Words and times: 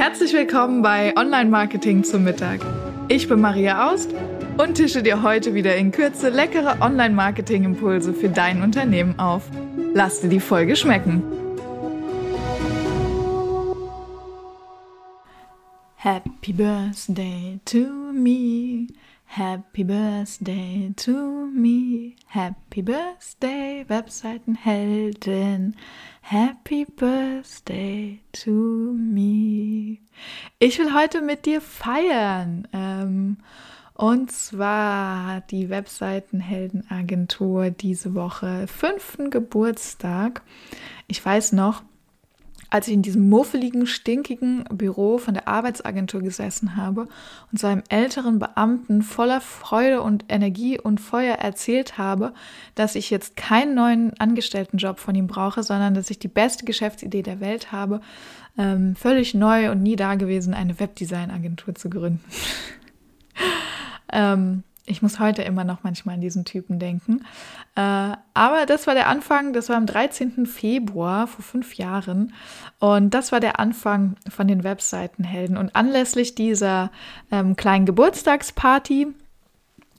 Herzlich 0.00 0.32
willkommen 0.32 0.80
bei 0.80 1.14
Online 1.14 1.50
Marketing 1.50 2.04
zum 2.04 2.24
Mittag. 2.24 2.60
Ich 3.08 3.28
bin 3.28 3.38
Maria 3.38 3.90
Aust 3.90 4.14
und 4.56 4.76
tische 4.76 5.02
dir 5.02 5.22
heute 5.22 5.52
wieder 5.52 5.76
in 5.76 5.92
Kürze 5.92 6.30
leckere 6.30 6.80
Online 6.80 7.14
Marketing 7.14 7.64
Impulse 7.64 8.14
für 8.14 8.30
dein 8.30 8.62
Unternehmen 8.62 9.18
auf. 9.18 9.50
Lass 9.92 10.22
dir 10.22 10.30
die 10.30 10.40
Folge 10.40 10.74
schmecken. 10.74 11.22
Happy 15.96 16.54
Birthday 16.54 17.60
to 17.66 18.12
me. 18.14 18.86
Happy 19.26 19.84
Birthday 19.84 20.94
to 20.96 21.46
me. 21.52 22.14
Happy 22.26 22.80
Birthday, 22.80 23.84
Webseitenheldin. 23.86 25.76
Happy 26.20 26.84
Birthday 26.84 28.20
to 28.32 28.94
me. 28.96 29.98
Ich 30.58 30.78
will 30.78 30.94
heute 30.94 31.22
mit 31.22 31.46
dir 31.46 31.60
feiern. 31.60 32.66
Ähm, 32.72 33.38
und 33.94 34.32
zwar 34.32 35.26
hat 35.26 35.50
die 35.50 35.68
Webseitenheldenagentur 35.68 37.70
diese 37.70 38.14
Woche 38.14 38.66
fünften 38.66 39.30
Geburtstag. 39.30 40.42
Ich 41.06 41.24
weiß 41.24 41.52
noch, 41.52 41.82
als 42.70 42.86
ich 42.86 42.94
in 42.94 43.02
diesem 43.02 43.28
muffeligen, 43.28 43.86
stinkigen 43.86 44.64
Büro 44.70 45.18
von 45.18 45.34
der 45.34 45.48
Arbeitsagentur 45.48 46.22
gesessen 46.22 46.76
habe 46.76 47.08
und 47.50 47.58
so 47.58 47.66
einem 47.66 47.82
älteren 47.88 48.38
Beamten 48.38 49.02
voller 49.02 49.40
Freude 49.40 50.02
und 50.02 50.24
Energie 50.28 50.78
und 50.78 51.00
Feuer 51.00 51.34
erzählt 51.34 51.98
habe, 51.98 52.32
dass 52.76 52.94
ich 52.94 53.10
jetzt 53.10 53.36
keinen 53.36 53.74
neuen 53.74 54.18
Angestelltenjob 54.20 55.00
von 55.00 55.14
ihm 55.14 55.26
brauche, 55.26 55.62
sondern 55.64 55.94
dass 55.94 56.10
ich 56.10 56.20
die 56.20 56.28
beste 56.28 56.64
Geschäftsidee 56.64 57.22
der 57.22 57.40
Welt 57.40 57.72
habe, 57.72 58.00
ähm, 58.56 58.94
völlig 58.94 59.34
neu 59.34 59.70
und 59.70 59.82
nie 59.82 59.96
dagewesen, 59.96 60.54
eine 60.54 60.78
Webdesign-Agentur 60.78 61.74
zu 61.74 61.90
gründen. 61.90 62.24
ähm, 64.12 64.62
ich 64.90 65.02
muss 65.02 65.20
heute 65.20 65.42
immer 65.42 65.64
noch 65.64 65.82
manchmal 65.82 66.16
an 66.16 66.20
diesen 66.20 66.44
Typen 66.44 66.78
denken. 66.78 67.24
Äh, 67.76 67.80
aber 68.34 68.66
das 68.66 68.86
war 68.86 68.94
der 68.94 69.08
Anfang, 69.08 69.52
das 69.52 69.68
war 69.68 69.76
am 69.76 69.86
13. 69.86 70.46
Februar 70.46 71.26
vor 71.26 71.44
fünf 71.44 71.74
Jahren. 71.74 72.34
Und 72.78 73.14
das 73.14 73.32
war 73.32 73.40
der 73.40 73.60
Anfang 73.60 74.16
von 74.28 74.48
den 74.48 74.64
Webseitenhelden. 74.64 75.56
Und 75.56 75.76
anlässlich 75.76 76.34
dieser 76.34 76.90
ähm, 77.30 77.56
kleinen 77.56 77.86
Geburtstagsparty 77.86 79.08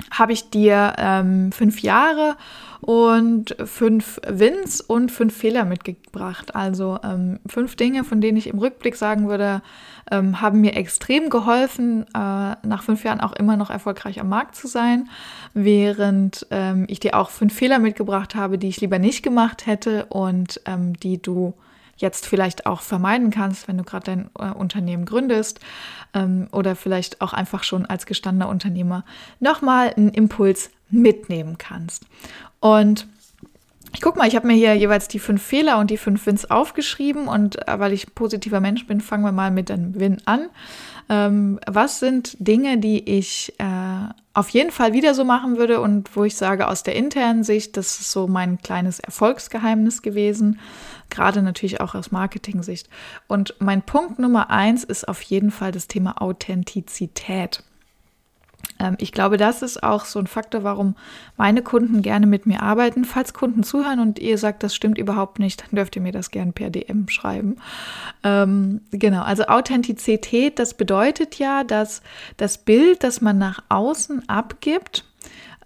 habe 0.09 0.33
ich 0.33 0.49
dir 0.49 0.93
ähm, 0.97 1.51
fünf 1.51 1.81
Jahre 1.81 2.35
und 2.81 3.55
fünf 3.63 4.19
Wins 4.27 4.81
und 4.81 5.11
fünf 5.11 5.35
Fehler 5.35 5.65
mitgebracht. 5.65 6.55
Also 6.55 6.97
ähm, 7.03 7.39
fünf 7.45 7.75
Dinge, 7.75 8.03
von 8.03 8.21
denen 8.21 8.37
ich 8.37 8.47
im 8.47 8.57
Rückblick 8.57 8.95
sagen 8.95 9.29
würde, 9.29 9.61
ähm, 10.09 10.41
haben 10.41 10.61
mir 10.61 10.75
extrem 10.75 11.29
geholfen, 11.29 12.05
äh, 12.13 12.15
nach 12.15 12.83
fünf 12.83 13.03
Jahren 13.03 13.21
auch 13.21 13.33
immer 13.33 13.55
noch 13.55 13.69
erfolgreich 13.69 14.19
am 14.19 14.29
Markt 14.29 14.55
zu 14.55 14.67
sein, 14.67 15.09
während 15.53 16.47
ähm, 16.49 16.85
ich 16.87 16.99
dir 16.99 17.15
auch 17.15 17.29
fünf 17.29 17.53
Fehler 17.53 17.77
mitgebracht 17.77 18.33
habe, 18.33 18.57
die 18.57 18.67
ich 18.67 18.81
lieber 18.81 18.97
nicht 18.97 19.21
gemacht 19.21 19.67
hätte 19.67 20.05
und 20.05 20.59
ähm, 20.65 20.95
die 20.95 21.21
du 21.21 21.53
jetzt 22.01 22.25
vielleicht 22.27 22.65
auch 22.65 22.81
vermeiden 22.81 23.29
kannst, 23.29 23.67
wenn 23.67 23.77
du 23.77 23.83
gerade 23.83 24.05
dein 24.05 24.29
äh, 24.37 24.53
Unternehmen 24.53 25.05
gründest 25.05 25.59
ähm, 26.13 26.47
oder 26.51 26.75
vielleicht 26.75 27.21
auch 27.21 27.33
einfach 27.33 27.63
schon 27.63 27.85
als 27.85 28.05
gestandener 28.05 28.49
Unternehmer 28.49 29.05
nochmal 29.39 29.93
einen 29.95 30.09
Impuls 30.09 30.71
mitnehmen 30.89 31.57
kannst. 31.57 32.05
Und 32.59 33.07
ich 33.93 34.01
guck 34.01 34.15
mal, 34.15 34.27
ich 34.27 34.35
habe 34.35 34.47
mir 34.47 34.53
hier 34.53 34.73
jeweils 34.73 35.07
die 35.07 35.19
fünf 35.19 35.41
Fehler 35.41 35.77
und 35.77 35.91
die 35.91 35.97
fünf 35.97 36.25
Wins 36.25 36.49
aufgeschrieben 36.49 37.27
und 37.27 37.67
äh, 37.67 37.79
weil 37.79 37.93
ich 37.93 38.13
positiver 38.15 38.59
Mensch 38.59 38.87
bin, 38.87 39.01
fangen 39.01 39.23
wir 39.23 39.31
mal 39.31 39.51
mit 39.51 39.69
dem 39.69 39.99
Win 39.99 40.21
an. 40.25 40.49
Ähm, 41.09 41.59
was 41.67 41.99
sind 41.99 42.37
Dinge, 42.39 42.77
die 42.77 43.17
ich 43.17 43.53
äh, 43.57 43.65
auf 44.33 44.49
jeden 44.49 44.71
Fall 44.71 44.93
wieder 44.93 45.13
so 45.13 45.25
machen 45.25 45.57
würde 45.57 45.81
und 45.81 46.15
wo 46.15 46.23
ich 46.23 46.35
sage, 46.35 46.67
aus 46.67 46.83
der 46.83 46.95
internen 46.95 47.43
Sicht, 47.43 47.75
das 47.75 47.99
ist 47.99 48.11
so 48.11 48.27
mein 48.27 48.59
kleines 48.59 49.01
Erfolgsgeheimnis 49.01 50.01
gewesen, 50.01 50.59
gerade 51.11 51.41
natürlich 51.41 51.81
auch 51.81 51.93
aus 51.93 52.11
Marketing-Sicht. 52.11 52.89
Und 53.27 53.55
mein 53.59 53.83
Punkt 53.83 54.17
Nummer 54.17 54.49
eins 54.49 54.83
ist 54.83 55.07
auf 55.07 55.21
jeden 55.21 55.51
Fall 55.51 55.71
das 55.71 55.87
Thema 55.87 56.21
Authentizität. 56.21 57.63
Ähm, 58.79 58.95
ich 58.99 59.11
glaube, 59.11 59.37
das 59.37 59.61
ist 59.61 59.83
auch 59.83 60.05
so 60.05 60.19
ein 60.19 60.27
Faktor, 60.27 60.63
warum 60.63 60.95
meine 61.37 61.61
Kunden 61.61 62.01
gerne 62.01 62.25
mit 62.25 62.45
mir 62.45 62.61
arbeiten. 62.61 63.05
Falls 63.05 63.33
Kunden 63.33 63.63
zuhören 63.63 63.99
und 63.99 64.19
ihr 64.19 64.37
sagt, 64.37 64.63
das 64.63 64.75
stimmt 64.75 64.97
überhaupt 64.97 65.39
nicht, 65.39 65.61
dann 65.61 65.75
dürft 65.75 65.95
ihr 65.95 66.01
mir 66.01 66.11
das 66.11 66.31
gerne 66.31 66.51
per 66.51 66.69
DM 66.69 67.07
schreiben. 67.09 67.57
Ähm, 68.23 68.81
genau, 68.91 69.21
also 69.23 69.45
Authentizität, 69.45 70.59
das 70.59 70.73
bedeutet 70.73 71.35
ja, 71.35 71.63
dass 71.63 72.01
das 72.37 72.57
Bild, 72.57 73.03
das 73.03 73.21
man 73.21 73.37
nach 73.37 73.63
außen 73.69 74.27
abgibt, 74.27 75.05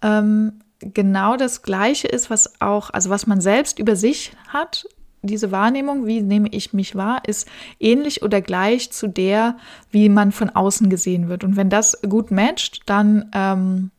ähm, 0.02 0.60
genau 0.80 1.36
das 1.36 1.62
Gleiche 1.62 2.08
ist, 2.08 2.28
was 2.28 2.60
auch, 2.60 2.90
also 2.90 3.08
was 3.08 3.26
man 3.26 3.40
selbst 3.40 3.78
über 3.78 3.96
sich 3.96 4.32
hat 4.48 4.86
diese 5.26 5.52
Wahrnehmung, 5.52 6.06
wie 6.06 6.22
nehme 6.22 6.48
ich 6.50 6.72
mich 6.72 6.94
wahr, 6.96 7.22
ist 7.26 7.48
ähnlich 7.80 8.22
oder 8.22 8.40
gleich 8.40 8.90
zu 8.92 9.08
der, 9.08 9.56
wie 9.90 10.08
man 10.08 10.32
von 10.32 10.50
außen 10.50 10.88
gesehen 10.88 11.28
wird. 11.28 11.44
Und 11.44 11.56
wenn 11.56 11.70
das 11.70 12.00
gut 12.02 12.30
matcht, 12.30 12.82
dann 12.86 13.30
ähm, 13.32 13.90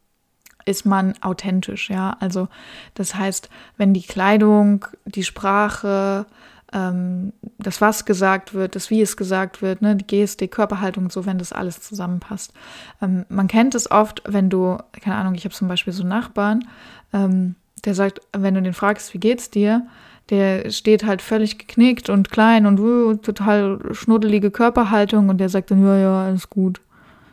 ist 0.65 0.85
man 0.85 1.13
authentisch, 1.21 1.89
ja. 1.89 2.17
Also 2.19 2.47
das 2.93 3.15
heißt, 3.15 3.49
wenn 3.77 3.93
die 3.93 4.01
Kleidung, 4.01 4.85
die 5.05 5.23
Sprache, 5.23 6.25
ähm, 6.73 7.33
das 7.57 7.79
was 7.79 8.05
gesagt 8.05 8.53
wird, 8.53 8.75
das 8.75 8.89
wie 8.89 9.01
es 9.01 9.15
gesagt 9.15 9.61
wird, 9.61 9.81
ne, 9.81 9.95
die 9.95 10.05
Gestik, 10.05 10.51
Körperhaltung 10.51 11.09
so, 11.09 11.25
wenn 11.25 11.37
das 11.37 11.53
alles 11.53 11.81
zusammenpasst. 11.81 12.53
Ähm, 13.01 13.25
man 13.29 13.47
kennt 13.47 13.75
es 13.75 13.89
oft, 13.89 14.21
wenn 14.27 14.49
du, 14.49 14.77
keine 15.01 15.15
Ahnung, 15.15 15.35
ich 15.35 15.45
habe 15.45 15.55
zum 15.55 15.67
Beispiel 15.67 15.93
so 15.93 16.03
einen 16.03 16.09
Nachbarn, 16.09 16.67
ähm, 17.13 17.55
der 17.85 17.95
sagt, 17.95 18.21
wenn 18.33 18.55
du 18.55 18.61
den 18.61 18.73
fragst, 18.73 19.13
wie 19.13 19.19
geht's 19.19 19.49
dir, 19.49 19.87
der 20.29 20.69
steht 20.71 21.05
halt 21.05 21.21
völlig 21.21 21.57
geknickt 21.57 22.09
und 22.09 22.29
klein 22.29 22.65
und 22.65 22.79
uh, 22.79 23.15
total 23.15 23.79
schnuddelige 23.91 24.51
Körperhaltung 24.51 25.29
und 25.29 25.37
der 25.39 25.49
sagt 25.49 25.71
dann, 25.71 25.83
ja, 25.85 25.97
ja, 25.97 26.25
alles 26.25 26.49
gut. 26.49 26.81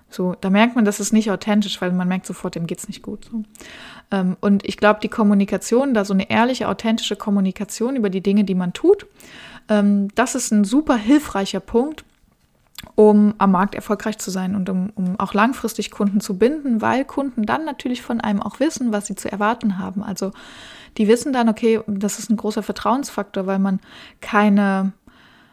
So, 0.08 0.36
da 0.40 0.48
merkt 0.48 0.76
man, 0.76 0.84
das 0.84 1.00
ist 1.00 1.12
nicht 1.12 1.30
authentisch, 1.30 1.80
weil 1.80 1.90
man 1.90 2.06
merkt 2.06 2.26
sofort, 2.26 2.54
dem 2.54 2.68
geht's 2.68 2.86
nicht 2.86 3.02
gut. 3.02 3.28
So. 3.30 3.42
Ähm, 4.12 4.36
und 4.40 4.64
ich 4.64 4.76
glaube, 4.76 5.00
die 5.02 5.08
Kommunikation, 5.08 5.92
da 5.92 6.04
so 6.04 6.14
eine 6.14 6.30
ehrliche, 6.30 6.68
authentische 6.68 7.16
Kommunikation 7.16 7.96
über 7.96 8.10
die 8.10 8.20
Dinge, 8.20 8.44
die 8.44 8.54
man 8.54 8.72
tut, 8.72 9.06
ähm, 9.68 10.08
das 10.14 10.36
ist 10.36 10.52
ein 10.52 10.64
super 10.64 10.96
hilfreicher 10.96 11.60
Punkt, 11.60 12.04
um 12.94 13.34
am 13.38 13.52
Markt 13.52 13.74
erfolgreich 13.74 14.18
zu 14.18 14.30
sein 14.30 14.54
und 14.54 14.68
um, 14.68 14.90
um 14.94 15.18
auch 15.18 15.34
langfristig 15.34 15.90
Kunden 15.90 16.20
zu 16.20 16.38
binden, 16.38 16.80
weil 16.80 17.04
Kunden 17.04 17.44
dann 17.44 17.64
natürlich 17.64 18.02
von 18.02 18.20
einem 18.20 18.42
auch 18.42 18.60
wissen, 18.60 18.92
was 18.92 19.06
sie 19.06 19.14
zu 19.14 19.30
erwarten 19.30 19.78
haben. 19.78 20.02
Also 20.02 20.32
die 20.96 21.08
wissen 21.08 21.32
dann, 21.32 21.48
okay, 21.48 21.80
das 21.86 22.18
ist 22.18 22.30
ein 22.30 22.36
großer 22.36 22.62
Vertrauensfaktor, 22.62 23.46
weil 23.46 23.58
man 23.58 23.80
keine, 24.20 24.92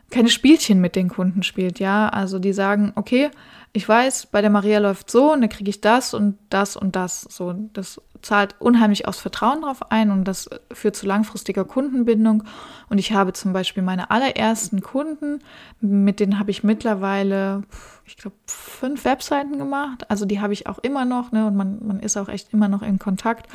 keine 0.10 0.30
Spielchen 0.30 0.82
mit 0.82 0.96
den 0.96 1.10
Kunden 1.10 1.44
spielt, 1.44 1.80
ja. 1.80 2.10
Also 2.10 2.40
die 2.40 2.54
sagen, 2.54 2.92
okay, 2.96 3.32
ich 3.74 3.88
weiß, 3.88 4.28
bei 4.28 4.42
der 4.42 4.50
Maria 4.50 4.80
läuft 4.80 5.10
so 5.10 5.32
und 5.32 5.42
dann 5.42 5.50
kriege 5.50 5.70
ich 5.70 5.82
das 5.82 6.14
und 6.14 6.38
das 6.50 6.76
und 6.76 6.96
das. 6.96 7.22
So, 7.22 7.54
das 7.74 8.02
zahlt 8.22 8.56
unheimlich 8.60 9.08
aufs 9.08 9.20
Vertrauen 9.20 9.62
drauf 9.62 9.92
ein 9.92 10.12
und 10.12 10.26
das 10.26 10.50
führt 10.72 10.96
zu 10.96 11.06
langfristiger 11.06 11.64
Kundenbindung. 11.64 12.44
Und 12.90 12.98
ich 12.98 13.14
habe 13.14 13.34
zum 13.34 13.54
Beispiel 13.54 13.82
meine 13.82 14.12
allerersten 14.12 14.82
Kunden, 14.82 15.40
mit 15.80 16.20
denen 16.20 16.38
habe 16.38 16.52
ich 16.52 16.64
mittlerweile, 16.64 17.64
ich 18.06 18.18
glaube, 18.18 18.36
fünf 18.46 19.06
Webseiten 19.06 19.58
gemacht. 19.58 20.10
Also 20.10 20.26
die 20.26 20.42
habe 20.42 20.54
ich 20.54 20.68
auch 20.68 20.80
immer 20.80 21.06
noch, 21.06 21.32
ne? 21.32 21.48
Und 21.48 21.56
man, 21.56 21.80
man 21.86 22.00
ist 22.00 22.18
auch 22.18 22.30
echt 22.30 22.54
immer 22.54 22.68
noch 22.68 22.82
in 22.82 23.00
Kontakt. 23.00 23.48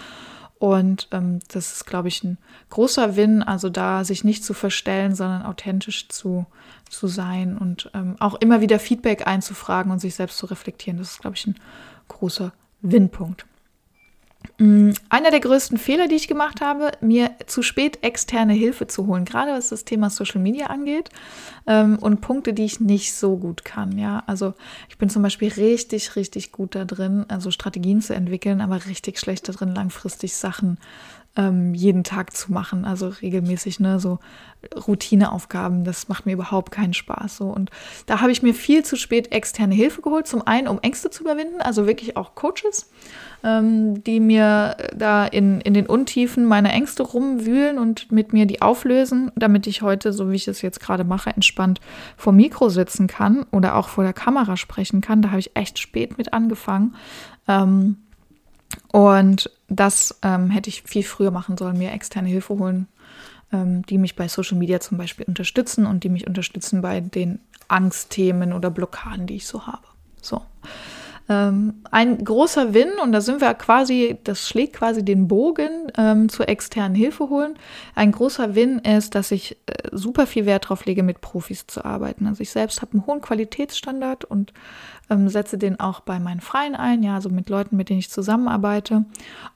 Und 0.58 1.08
ähm, 1.12 1.40
das 1.48 1.72
ist, 1.72 1.86
glaube 1.86 2.08
ich, 2.08 2.24
ein 2.24 2.38
großer 2.70 3.16
Win, 3.16 3.42
also 3.42 3.68
da 3.68 4.04
sich 4.04 4.24
nicht 4.24 4.44
zu 4.44 4.54
verstellen, 4.54 5.14
sondern 5.14 5.42
authentisch 5.42 6.08
zu, 6.08 6.46
zu 6.88 7.08
sein 7.08 7.58
und 7.58 7.90
ähm, 7.92 8.16
auch 8.20 8.34
immer 8.36 8.60
wieder 8.62 8.78
Feedback 8.78 9.26
einzufragen 9.26 9.92
und 9.92 9.98
sich 9.98 10.14
selbst 10.14 10.38
zu 10.38 10.46
reflektieren. 10.46 10.98
Das 10.98 11.12
ist, 11.12 11.20
glaube 11.20 11.36
ich, 11.36 11.46
ein 11.46 11.56
großer 12.08 12.52
Win-Punkt. 12.80 13.44
Mm, 14.58 14.90
einer 15.08 15.30
der 15.30 15.40
größten 15.40 15.78
Fehler, 15.78 16.08
die 16.08 16.14
ich 16.16 16.28
gemacht 16.28 16.60
habe, 16.60 16.92
mir 17.00 17.30
zu 17.46 17.62
spät 17.62 18.02
externe 18.02 18.52
Hilfe 18.52 18.86
zu 18.86 19.06
holen, 19.06 19.24
gerade 19.24 19.52
was 19.52 19.68
das 19.68 19.84
Thema 19.84 20.10
Social 20.10 20.40
Media 20.40 20.66
angeht 20.66 21.10
ähm, 21.66 21.98
und 21.98 22.20
Punkte, 22.20 22.52
die 22.52 22.64
ich 22.64 22.80
nicht 22.80 23.14
so 23.14 23.36
gut 23.36 23.64
kann. 23.64 23.98
Ja, 23.98 24.22
also 24.26 24.54
ich 24.88 24.98
bin 24.98 25.10
zum 25.10 25.22
Beispiel 25.22 25.52
richtig, 25.52 26.16
richtig 26.16 26.52
gut 26.52 26.74
da 26.74 26.84
drin, 26.84 27.24
also 27.28 27.50
Strategien 27.50 28.00
zu 28.00 28.14
entwickeln, 28.14 28.60
aber 28.60 28.86
richtig 28.86 29.18
schlecht 29.18 29.48
da 29.48 29.52
drin, 29.52 29.74
langfristig 29.74 30.34
Sachen 30.34 30.78
ähm, 31.36 31.74
jeden 31.74 32.02
Tag 32.02 32.34
zu 32.34 32.52
machen, 32.52 32.84
also 32.84 33.08
regelmäßig, 33.08 33.78
ne, 33.80 34.00
so 34.00 34.18
Routineaufgaben, 34.74 35.84
das 35.84 36.08
macht 36.08 36.26
mir 36.26 36.32
überhaupt 36.32 36.72
keinen 36.72 36.94
Spaß. 36.94 37.36
So. 37.36 37.44
Und 37.44 37.70
da 38.06 38.20
habe 38.20 38.32
ich 38.32 38.42
mir 38.42 38.54
viel 38.54 38.84
zu 38.84 38.96
spät 38.96 39.32
externe 39.32 39.74
Hilfe 39.74 40.02
geholt. 40.02 40.26
Zum 40.26 40.46
einen, 40.46 40.66
um 40.66 40.80
Ängste 40.80 41.10
zu 41.10 41.22
überwinden, 41.22 41.60
also 41.60 41.86
wirklich 41.86 42.16
auch 42.16 42.34
Coaches, 42.34 42.90
ähm, 43.44 44.02
die 44.02 44.18
mir 44.18 44.76
da 44.96 45.26
in, 45.26 45.60
in 45.60 45.74
den 45.74 45.86
Untiefen 45.86 46.46
meiner 46.46 46.72
Ängste 46.72 47.02
rumwühlen 47.02 47.78
und 47.78 48.10
mit 48.10 48.32
mir 48.32 48.46
die 48.46 48.62
auflösen, 48.62 49.30
damit 49.36 49.66
ich 49.66 49.82
heute, 49.82 50.12
so 50.12 50.30
wie 50.30 50.36
ich 50.36 50.48
es 50.48 50.62
jetzt 50.62 50.80
gerade 50.80 51.04
mache, 51.04 51.30
entspannt 51.30 51.80
vor 52.16 52.32
Mikro 52.32 52.68
sitzen 52.68 53.06
kann 53.06 53.44
oder 53.52 53.76
auch 53.76 53.88
vor 53.88 54.04
der 54.04 54.14
Kamera 54.14 54.56
sprechen 54.56 55.00
kann. 55.00 55.22
Da 55.22 55.28
habe 55.28 55.40
ich 55.40 55.54
echt 55.54 55.78
spät 55.78 56.18
mit 56.18 56.32
angefangen. 56.32 56.96
Ähm, 57.46 57.98
und 58.92 59.50
das 59.68 60.18
ähm, 60.22 60.50
hätte 60.50 60.68
ich 60.70 60.82
viel 60.82 61.02
früher 61.02 61.30
machen 61.30 61.56
sollen, 61.56 61.78
mir 61.78 61.92
externe 61.92 62.28
Hilfe 62.28 62.58
holen, 62.58 62.88
ähm, 63.52 63.84
die 63.86 63.98
mich 63.98 64.16
bei 64.16 64.28
Social 64.28 64.58
Media 64.58 64.80
zum 64.80 64.98
Beispiel 64.98 65.26
unterstützen 65.26 65.86
und 65.86 66.04
die 66.04 66.08
mich 66.08 66.26
unterstützen 66.26 66.82
bei 66.82 67.00
den 67.00 67.40
Angstthemen 67.68 68.52
oder 68.52 68.70
Blockaden, 68.70 69.26
die 69.26 69.36
ich 69.36 69.46
so 69.46 69.66
habe. 69.66 69.82
So. 70.20 70.42
Ähm, 71.28 71.82
ein 71.90 72.24
großer 72.24 72.72
Win, 72.72 72.90
und 73.02 73.10
da 73.10 73.20
sind 73.20 73.40
wir 73.40 73.52
quasi, 73.54 74.16
das 74.22 74.48
schlägt 74.48 74.74
quasi 74.74 75.04
den 75.04 75.26
Bogen 75.26 75.90
ähm, 75.98 76.28
zur 76.28 76.48
externen 76.48 76.94
Hilfe 76.94 77.28
holen. 77.28 77.58
Ein 77.96 78.12
großer 78.12 78.54
Win 78.54 78.78
ist, 78.78 79.16
dass 79.16 79.32
ich 79.32 79.56
äh, 79.66 79.88
super 79.90 80.28
viel 80.28 80.46
Wert 80.46 80.66
darauf 80.66 80.84
lege, 80.84 81.02
mit 81.02 81.20
Profis 81.20 81.66
zu 81.66 81.84
arbeiten. 81.84 82.28
Also 82.28 82.42
ich 82.42 82.50
selbst 82.50 82.80
habe 82.80 82.92
einen 82.92 83.06
hohen 83.06 83.20
Qualitätsstandard 83.20 84.24
und 84.24 84.52
ähm, 85.10 85.28
setze 85.28 85.58
den 85.58 85.78
auch 85.78 86.00
bei 86.00 86.18
meinen 86.18 86.40
Freien 86.40 86.74
ein, 86.74 87.02
ja, 87.02 87.14
also 87.14 87.28
mit 87.28 87.48
Leuten, 87.48 87.76
mit 87.76 87.88
denen 87.88 88.00
ich 88.00 88.10
zusammenarbeite. 88.10 89.04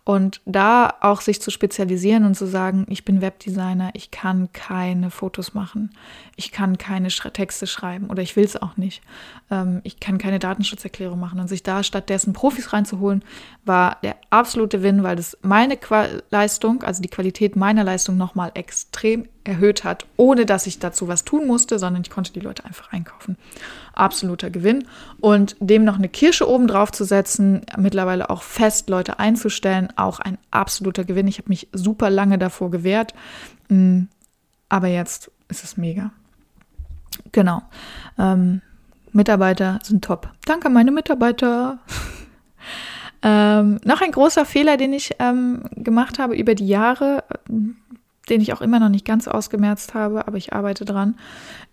Und 0.05 0.41
da 0.45 0.95
auch 1.01 1.21
sich 1.21 1.41
zu 1.41 1.51
spezialisieren 1.51 2.25
und 2.25 2.35
zu 2.35 2.47
sagen, 2.47 2.87
ich 2.89 3.05
bin 3.05 3.21
Webdesigner, 3.21 3.91
ich 3.95 4.11
kann 4.11 4.53
keine 4.53 5.11
Fotos 5.11 5.55
machen, 5.55 5.91
ich 6.37 6.53
kann 6.53 6.79
keine 6.79 7.09
Texte 7.09 7.67
schreiben 7.67 8.09
oder 8.09 8.23
ich 8.23 8.37
will 8.37 8.45
es 8.45 8.61
auch 8.61 8.77
nicht. 8.77 9.03
Ähm, 9.51 9.81
ich 9.85 10.01
kann 10.01 10.19
keine 10.19 10.39
Datenschutzerklärung 10.39 11.19
machen. 11.19 11.41
Und 11.41 11.49
sich 11.49 11.63
da 11.63 11.83
stattdessen 11.83 12.33
Profis 12.33 12.73
reinzuholen, 12.73 13.23
war 13.65 13.99
der 14.03 14.17
absolute 14.31 14.83
Win, 14.83 15.03
weil 15.03 15.17
das 15.17 15.37
meine 15.43 15.77
Qua 15.77 16.07
Leistung, 16.31 16.83
also 16.83 17.03
die 17.03 17.09
Qualität 17.09 17.57
meiner 17.57 17.85
Leistung 17.85 18.17
nochmal 18.17 18.53
extrem 18.55 19.29
erhöht 19.45 19.85
hat, 19.85 20.07
ohne 20.17 20.47
dass 20.47 20.67
ich 20.67 20.79
dazu 20.79 21.09
was 21.09 21.25
tun 21.25 21.47
musste, 21.47 21.79
sondern 21.79 22.03
ich 22.03 22.11
konnte 22.11 22.33
die 22.33 22.41
Leute 22.41 22.65
einfach 22.65 22.93
einkaufen. 22.93 23.37
Absoluter 23.95 24.51
Gewinn. 24.51 24.85
Und 25.21 25.57
dem 25.61 25.85
noch 25.85 25.97
eine 25.97 26.09
Kirsche 26.09 26.49
oben 26.49 26.67
drauf 26.67 26.93
zu 26.93 27.05
setzen, 27.05 27.63
mittlerweile 27.79 28.31
auch 28.31 28.43
fest 28.43 28.91
Leute 28.91 29.19
einzustellen, 29.19 29.89
auch 29.97 30.21
ein 30.21 30.39
absoluter 30.51 31.05
Gewinn. 31.05 31.29
Ich 31.29 31.39
habe 31.39 31.49
mich 31.49 31.69
super 31.73 32.11
lange 32.11 32.39
davor 32.39 32.71
gewehrt, 32.71 33.15
mm, 33.69 34.03
aber 34.69 34.89
jetzt 34.89 35.31
ist 35.49 35.65
es 35.65 35.77
mega. 35.77 36.13
Genau. 37.33 37.63
Ähm, 38.19 38.63
Mitarbeiter 39.13 39.79
sind 39.83 40.05
top. 40.05 40.29
Danke, 40.45 40.71
meine 40.71 40.93
Mitarbeiter. 40.93 41.79
ähm, 43.23 43.81
noch 43.85 44.01
ein 44.01 44.13
großer 44.13 44.45
Fehler, 44.45 44.77
den 44.77 44.93
ich 44.93 45.17
ähm, 45.19 45.65
gemacht 45.73 46.19
habe 46.19 46.37
über 46.37 46.55
die 46.55 46.69
Jahre, 46.69 47.25
den 48.29 48.41
ich 48.41 48.53
auch 48.53 48.61
immer 48.61 48.79
noch 48.81 48.89
nicht 48.89 49.05
ganz 49.05 49.29
ausgemerzt 49.29 49.95
habe, 49.95 50.27
aber 50.27 50.37
ich 50.37 50.53
arbeite 50.53 50.85
dran, 50.85 51.17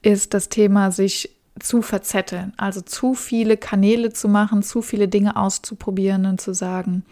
ist 0.02 0.34
das 0.34 0.50
Thema, 0.50 0.92
sich 0.92 1.36
zu 1.60 1.82
verzetteln. 1.82 2.54
Also 2.58 2.82
zu 2.82 3.14
viele 3.14 3.58
Kanäle 3.58 4.14
zu 4.14 4.28
machen, 4.28 4.64
zu 4.64 4.82
viele 4.82 5.08
Dinge 5.08 5.36
auszuprobieren 5.36 6.26
und 6.26 6.40
zu 6.40 6.54
sagen, 6.54 7.04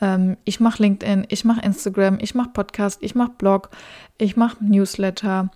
ähm, 0.00 0.36
ich 0.44 0.60
mache 0.60 0.82
LinkedIn, 0.82 1.26
ich 1.28 1.44
mache 1.44 1.62
Instagram, 1.62 2.18
ich 2.20 2.34
mache 2.34 2.50
Podcast, 2.50 2.98
ich 3.02 3.14
mache 3.14 3.32
Blog, 3.38 3.70
ich 4.18 4.36
mache 4.36 4.62
Newsletter 4.64 5.50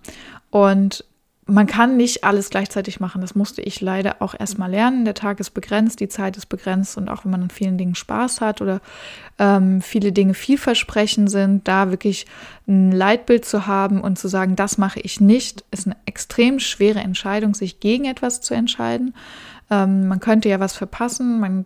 und 0.49 1.05
man 1.45 1.67
kann 1.67 1.97
nicht 1.97 2.23
alles 2.23 2.49
gleichzeitig 2.49 2.99
machen. 2.99 3.21
Das 3.21 3.35
musste 3.35 3.61
ich 3.61 3.81
leider 3.81 4.21
auch 4.21 4.33
erstmal 4.37 4.71
lernen. 4.71 5.03
Der 5.03 5.13
Tag 5.13 5.39
ist 5.39 5.51
begrenzt, 5.51 5.99
die 5.99 6.07
Zeit 6.07 6.37
ist 6.37 6.47
begrenzt 6.47 6.97
und 6.97 7.09
auch 7.09 7.25
wenn 7.25 7.31
man 7.31 7.43
an 7.43 7.49
vielen 7.49 7.77
Dingen 7.77 7.95
Spaß 7.95 8.39
hat 8.39 8.61
oder 8.61 8.79
ähm, 9.39 9.81
viele 9.81 10.11
Dinge 10.13 10.33
vielversprechend 10.33 11.29
sind, 11.29 11.67
da 11.67 11.91
wirklich 11.91 12.25
ein 12.67 12.91
Leitbild 12.91 13.43
zu 13.43 13.67
haben 13.67 13.99
und 13.99 14.17
zu 14.17 14.29
sagen, 14.29 14.55
das 14.55 14.77
mache 14.77 15.01
ich 15.01 15.19
nicht, 15.19 15.65
ist 15.71 15.85
eine 15.85 15.97
extrem 16.05 16.59
schwere 16.59 16.99
Entscheidung, 16.99 17.53
sich 17.55 17.81
gegen 17.81 18.05
etwas 18.05 18.39
zu 18.39 18.53
entscheiden. 18.53 19.13
Ähm, 19.73 20.07
man 20.07 20.19
könnte 20.19 20.49
ja 20.49 20.59
was 20.59 20.75
verpassen, 20.75 21.39
man 21.39 21.65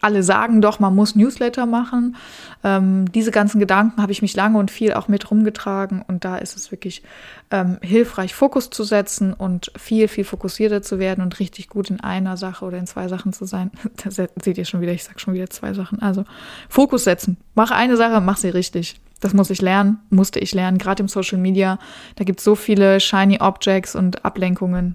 alle 0.00 0.22
sagen 0.22 0.60
doch, 0.60 0.78
man 0.78 0.94
muss 0.94 1.16
Newsletter 1.16 1.66
machen. 1.66 2.16
Ähm, 2.62 3.10
diese 3.12 3.30
ganzen 3.30 3.58
Gedanken 3.58 4.00
habe 4.00 4.12
ich 4.12 4.22
mich 4.22 4.34
lange 4.36 4.58
und 4.58 4.70
viel 4.70 4.92
auch 4.92 5.08
mit 5.08 5.30
rumgetragen 5.30 6.02
und 6.06 6.24
da 6.24 6.36
ist 6.36 6.56
es 6.56 6.70
wirklich 6.70 7.02
ähm, 7.50 7.78
hilfreich, 7.82 8.34
Fokus 8.34 8.70
zu 8.70 8.84
setzen 8.84 9.32
und 9.32 9.72
viel, 9.76 10.08
viel 10.08 10.24
fokussierter 10.24 10.82
zu 10.82 10.98
werden 10.98 11.22
und 11.22 11.38
richtig 11.40 11.68
gut 11.68 11.90
in 11.90 12.00
einer 12.00 12.36
Sache 12.36 12.64
oder 12.64 12.78
in 12.78 12.86
zwei 12.86 13.08
Sachen 13.08 13.32
zu 13.32 13.44
sein. 13.44 13.70
da 14.04 14.10
seht 14.10 14.58
ihr 14.58 14.64
schon 14.64 14.80
wieder, 14.80 14.92
ich 14.92 15.04
sage 15.04 15.18
schon 15.18 15.34
wieder 15.34 15.50
zwei 15.50 15.74
Sachen. 15.74 16.00
Also 16.00 16.24
Fokus 16.68 17.04
setzen. 17.04 17.36
Mach 17.54 17.70
eine 17.70 17.96
Sache, 17.96 18.20
mach 18.20 18.36
sie 18.36 18.50
richtig. 18.50 19.00
Das 19.20 19.34
muss 19.34 19.50
ich 19.50 19.60
lernen, 19.60 19.98
musste 20.10 20.38
ich 20.38 20.54
lernen, 20.54 20.78
gerade 20.78 21.02
im 21.02 21.08
Social 21.08 21.38
Media. 21.38 21.80
Da 22.14 22.24
gibt 22.24 22.38
es 22.38 22.44
so 22.44 22.54
viele 22.54 23.00
shiny 23.00 23.40
Objects 23.40 23.96
und 23.96 24.24
Ablenkungen. 24.24 24.94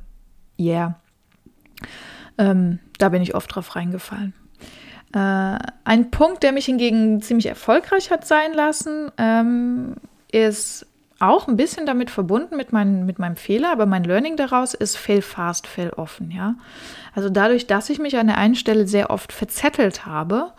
Yeah. 0.57 0.95
Ähm, 2.37 2.79
da 2.97 3.09
bin 3.09 3.21
ich 3.21 3.35
oft 3.35 3.53
drauf 3.53 3.75
reingefallen. 3.75 4.33
Äh, 5.13 5.59
ein 5.83 6.11
Punkt, 6.11 6.43
der 6.43 6.51
mich 6.51 6.65
hingegen 6.65 7.21
ziemlich 7.21 7.45
erfolgreich 7.45 8.09
hat 8.11 8.25
sein 8.25 8.53
lassen, 8.53 9.11
ähm, 9.17 9.95
ist 10.31 10.87
auch 11.19 11.47
ein 11.47 11.55
bisschen 11.55 11.85
damit 11.85 12.09
verbunden 12.09 12.57
mit, 12.57 12.73
mein, 12.73 13.05
mit 13.05 13.19
meinem 13.19 13.35
Fehler, 13.35 13.71
aber 13.71 13.85
mein 13.85 14.03
Learning 14.03 14.35
daraus 14.35 14.73
ist 14.73 14.97
fail 14.97 15.21
fast, 15.21 15.67
fail 15.67 15.91
offen, 15.91 16.31
ja. 16.31 16.55
Also 17.15 17.29
dadurch, 17.29 17.67
dass 17.67 17.89
ich 17.89 17.99
mich 17.99 18.17
an 18.17 18.27
der 18.27 18.37
einen 18.37 18.55
Stelle 18.55 18.87
sehr 18.87 19.09
oft 19.09 19.31
verzettelt 19.31 20.05
habe, 20.05 20.51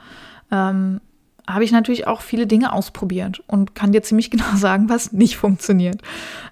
ähm, 0.50 1.00
habe 1.46 1.64
ich 1.64 1.72
natürlich 1.72 2.06
auch 2.06 2.22
viele 2.22 2.46
Dinge 2.46 2.72
ausprobiert 2.72 3.42
und 3.46 3.74
kann 3.74 3.92
dir 3.92 4.02
ziemlich 4.02 4.30
genau 4.30 4.54
sagen, 4.54 4.88
was 4.88 5.12
nicht 5.12 5.36
funktioniert. 5.36 6.00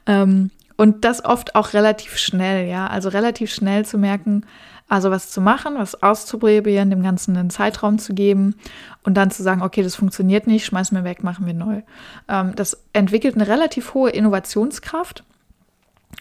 Ähm, 0.06 0.50
und 0.76 1.04
das 1.04 1.24
oft 1.24 1.54
auch 1.54 1.72
relativ 1.72 2.18
schnell, 2.18 2.68
ja. 2.68 2.88
Also 2.88 3.08
relativ 3.08 3.52
schnell 3.52 3.86
zu 3.86 3.96
merken, 3.98 4.44
also 4.92 5.10
was 5.10 5.30
zu 5.30 5.40
machen, 5.40 5.76
was 5.78 6.02
auszuprobieren, 6.02 6.90
dem 6.90 7.02
Ganzen 7.02 7.34
einen 7.34 7.48
Zeitraum 7.48 7.98
zu 7.98 8.12
geben 8.12 8.56
und 9.04 9.14
dann 9.14 9.30
zu 9.30 9.42
sagen, 9.42 9.62
okay, 9.62 9.82
das 9.82 9.94
funktioniert 9.94 10.46
nicht, 10.46 10.66
schmeißen 10.66 10.94
wir 10.94 11.02
weg, 11.02 11.24
machen 11.24 11.46
wir 11.46 11.54
neu. 11.54 11.80
Ähm, 12.28 12.52
das 12.56 12.84
entwickelt 12.92 13.34
eine 13.34 13.48
relativ 13.48 13.94
hohe 13.94 14.10
Innovationskraft 14.10 15.24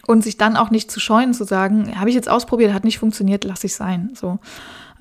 und 0.06 0.24
sich 0.24 0.38
dann 0.38 0.56
auch 0.56 0.70
nicht 0.70 0.90
zu 0.90 1.00
scheuen, 1.00 1.34
zu 1.34 1.44
sagen, 1.44 2.00
habe 2.00 2.08
ich 2.08 2.14
jetzt 2.14 2.30
ausprobiert, 2.30 2.72
hat 2.72 2.84
nicht 2.84 2.98
funktioniert, 2.98 3.44
lasse 3.44 3.66
ich 3.66 3.74
sein. 3.74 4.12
So, 4.14 4.38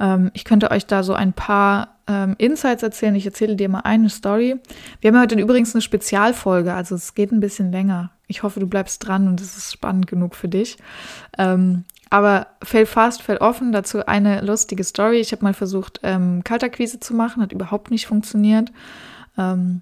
ähm, 0.02 0.32
ich 0.34 0.44
könnte 0.44 0.70
euch 0.70 0.86
da 0.86 1.02
so 1.02 1.14
ein 1.14 1.32
paar 1.32 1.96
ähm, 2.08 2.36
Insights 2.40 2.84
erzählen. 2.84 3.16
Ich 3.16 3.26
erzähle 3.26 3.56
dir 3.56 3.70
mal 3.70 3.80
eine 3.86 4.10
Story. 4.10 4.60
Wir 5.00 5.14
haben 5.14 5.22
heute 5.22 5.40
übrigens 5.40 5.74
eine 5.74 5.82
Spezialfolge, 5.82 6.74
also 6.74 6.96
es 6.96 7.16
geht 7.16 7.32
ein 7.32 7.40
bisschen 7.40 7.72
länger. 7.72 8.12
Ich 8.28 8.44
hoffe, 8.44 8.60
du 8.60 8.68
bleibst 8.68 9.08
dran 9.08 9.30
und 9.30 9.40
es 9.40 9.56
ist 9.56 9.72
spannend 9.72 10.08
genug 10.08 10.36
für 10.36 10.50
dich. 10.50 10.76
Ähm, 11.38 11.86
aber 12.12 12.48
fail 12.62 12.86
fast, 12.86 13.24
fail 13.24 13.38
offen. 13.38 13.72
Dazu 13.72 14.06
eine 14.06 14.42
lustige 14.42 14.84
Story. 14.84 15.20
Ich 15.20 15.32
habe 15.32 15.44
mal 15.44 15.54
versucht, 15.54 16.02
ähm, 16.04 16.44
Kaltakquise 16.44 17.00
zu 17.00 17.16
machen, 17.16 17.42
hat 17.42 17.54
überhaupt 17.54 17.90
nicht 17.90 18.06
funktioniert. 18.06 18.72
Ähm, 19.38 19.82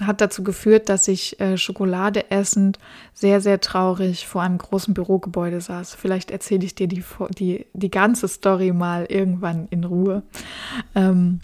hat 0.00 0.20
dazu 0.20 0.42
geführt, 0.42 0.88
dass 0.88 1.08
ich 1.08 1.38
äh, 1.40 1.56
Schokolade 1.58 2.30
essend 2.30 2.78
sehr, 3.12 3.40
sehr 3.40 3.60
traurig 3.60 4.26
vor 4.26 4.42
einem 4.42 4.58
großen 4.58 4.94
Bürogebäude 4.94 5.60
saß. 5.60 5.94
Vielleicht 5.94 6.30
erzähle 6.30 6.64
ich 6.64 6.74
dir 6.74 6.88
die, 6.88 7.04
die, 7.38 7.66
die 7.74 7.90
ganze 7.90 8.28
Story 8.28 8.72
mal 8.72 9.06
irgendwann 9.08 9.68
in 9.68 9.84
Ruhe. 9.84 10.22
Ähm, 10.94 11.40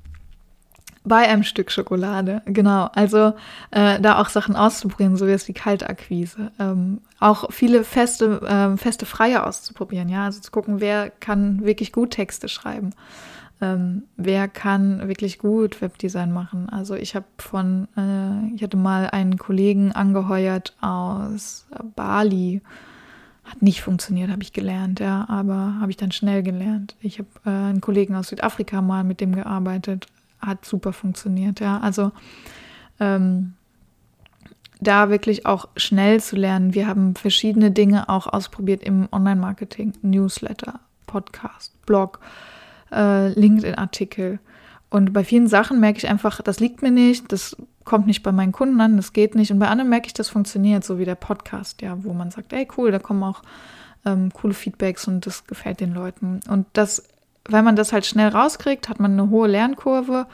bei 1.08 1.28
einem 1.28 1.42
Stück 1.42 1.70
Schokolade, 1.70 2.42
genau. 2.44 2.90
Also 2.94 3.32
äh, 3.70 4.00
da 4.00 4.20
auch 4.20 4.28
Sachen 4.28 4.56
auszuprobieren, 4.56 5.16
so 5.16 5.26
wie 5.26 5.32
es 5.32 5.44
die 5.44 5.54
Kaltakquise. 5.54 6.52
Ähm, 6.58 7.00
auch 7.18 7.50
viele 7.50 7.84
feste, 7.84 8.40
ähm, 8.46 8.78
feste 8.78 9.06
Freie 9.06 9.44
auszuprobieren, 9.44 10.08
ja. 10.08 10.24
Also 10.24 10.40
zu 10.40 10.50
gucken, 10.50 10.80
wer 10.80 11.10
kann 11.10 11.64
wirklich 11.64 11.92
gut 11.92 12.10
Texte 12.10 12.48
schreiben. 12.48 12.90
Ähm, 13.60 14.04
wer 14.16 14.46
kann 14.46 15.08
wirklich 15.08 15.38
gut 15.38 15.80
Webdesign 15.82 16.32
machen. 16.32 16.68
Also 16.68 16.94
ich 16.94 17.16
habe 17.16 17.26
von, 17.38 17.88
äh, 17.96 18.54
ich 18.54 18.62
hatte 18.62 18.76
mal 18.76 19.10
einen 19.10 19.36
Kollegen 19.36 19.90
angeheuert 19.92 20.76
aus 20.80 21.66
Bali. 21.96 22.62
Hat 23.44 23.62
nicht 23.62 23.80
funktioniert, 23.80 24.30
habe 24.30 24.42
ich 24.42 24.52
gelernt, 24.52 25.00
ja, 25.00 25.24
aber 25.28 25.76
habe 25.80 25.90
ich 25.90 25.96
dann 25.96 26.12
schnell 26.12 26.42
gelernt. 26.42 26.96
Ich 27.00 27.18
habe 27.18 27.28
äh, 27.46 27.48
einen 27.48 27.80
Kollegen 27.80 28.14
aus 28.14 28.28
Südafrika 28.28 28.82
mal 28.82 29.04
mit 29.04 29.20
dem 29.20 29.34
gearbeitet 29.34 30.06
hat 30.40 30.64
super 30.64 30.92
funktioniert, 30.92 31.60
ja. 31.60 31.78
Also 31.78 32.12
ähm, 33.00 33.54
da 34.80 35.10
wirklich 35.10 35.46
auch 35.46 35.68
schnell 35.76 36.20
zu 36.20 36.36
lernen. 36.36 36.74
Wir 36.74 36.86
haben 36.86 37.14
verschiedene 37.16 37.70
Dinge 37.70 38.08
auch 38.08 38.26
ausprobiert 38.26 38.82
im 38.82 39.08
Online-Marketing, 39.10 39.92
Newsletter, 40.02 40.80
Podcast, 41.06 41.74
Blog, 41.84 42.20
äh, 42.92 43.28
LinkedIn-Artikel. 43.28 44.38
Und 44.90 45.12
bei 45.12 45.24
vielen 45.24 45.48
Sachen 45.48 45.80
merke 45.80 45.98
ich 45.98 46.08
einfach, 46.08 46.40
das 46.40 46.60
liegt 46.60 46.82
mir 46.82 46.90
nicht, 46.90 47.30
das 47.32 47.56
kommt 47.84 48.06
nicht 48.06 48.22
bei 48.22 48.32
meinen 48.32 48.52
Kunden 48.52 48.80
an, 48.80 48.96
das 48.96 49.12
geht 49.12 49.34
nicht. 49.34 49.50
Und 49.50 49.58
bei 49.58 49.68
anderen 49.68 49.90
merke 49.90 50.06
ich, 50.06 50.14
das 50.14 50.28
funktioniert, 50.28 50.84
so 50.84 50.98
wie 50.98 51.04
der 51.04 51.14
Podcast, 51.14 51.82
ja, 51.82 52.04
wo 52.04 52.12
man 52.12 52.30
sagt, 52.30 52.52
ey, 52.52 52.68
cool, 52.76 52.90
da 52.90 52.98
kommen 52.98 53.22
auch 53.22 53.42
ähm, 54.06 54.32
coole 54.32 54.54
Feedbacks 54.54 55.08
und 55.08 55.26
das 55.26 55.46
gefällt 55.46 55.80
den 55.80 55.92
Leuten. 55.92 56.40
Und 56.48 56.66
das, 56.72 57.02
wenn 57.48 57.64
man 57.64 57.76
das 57.76 57.92
halt 57.92 58.06
schnell 58.06 58.28
rauskriegt, 58.28 58.88
hat 58.88 59.00
man 59.00 59.12
eine 59.12 59.30
hohe 59.30 59.48
Lernkurve 59.48 60.26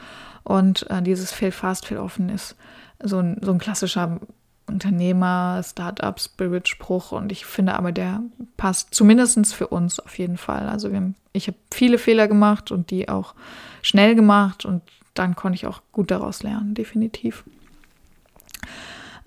und 0.43 0.89
äh, 0.89 1.01
dieses 1.01 1.31
Fail 1.31 1.51
fast, 1.51 1.87
fail 1.87 1.97
offen 1.97 2.29
ist 2.29 2.55
so 3.01 3.19
ein, 3.19 3.37
so 3.41 3.51
ein 3.51 3.59
klassischer 3.59 4.19
Unternehmer, 4.67 5.61
Startup, 5.63 6.19
Spirit-Spruch 6.19 7.11
und 7.11 7.31
ich 7.31 7.45
finde 7.45 7.75
aber, 7.75 7.91
der 7.91 8.21
passt 8.57 8.93
zumindest 8.95 9.53
für 9.53 9.67
uns 9.67 9.99
auf 9.99 10.17
jeden 10.17 10.37
Fall. 10.37 10.67
Also 10.67 10.91
haben, 10.93 11.15
ich 11.33 11.47
habe 11.47 11.57
viele 11.71 11.97
Fehler 11.97 12.27
gemacht 12.27 12.71
und 12.71 12.89
die 12.89 13.07
auch 13.07 13.35
schnell 13.81 14.15
gemacht 14.15 14.65
und 14.65 14.81
dann 15.13 15.35
konnte 15.35 15.55
ich 15.55 15.67
auch 15.67 15.81
gut 15.91 16.09
daraus 16.09 16.41
lernen, 16.41 16.73
definitiv. 16.73 17.43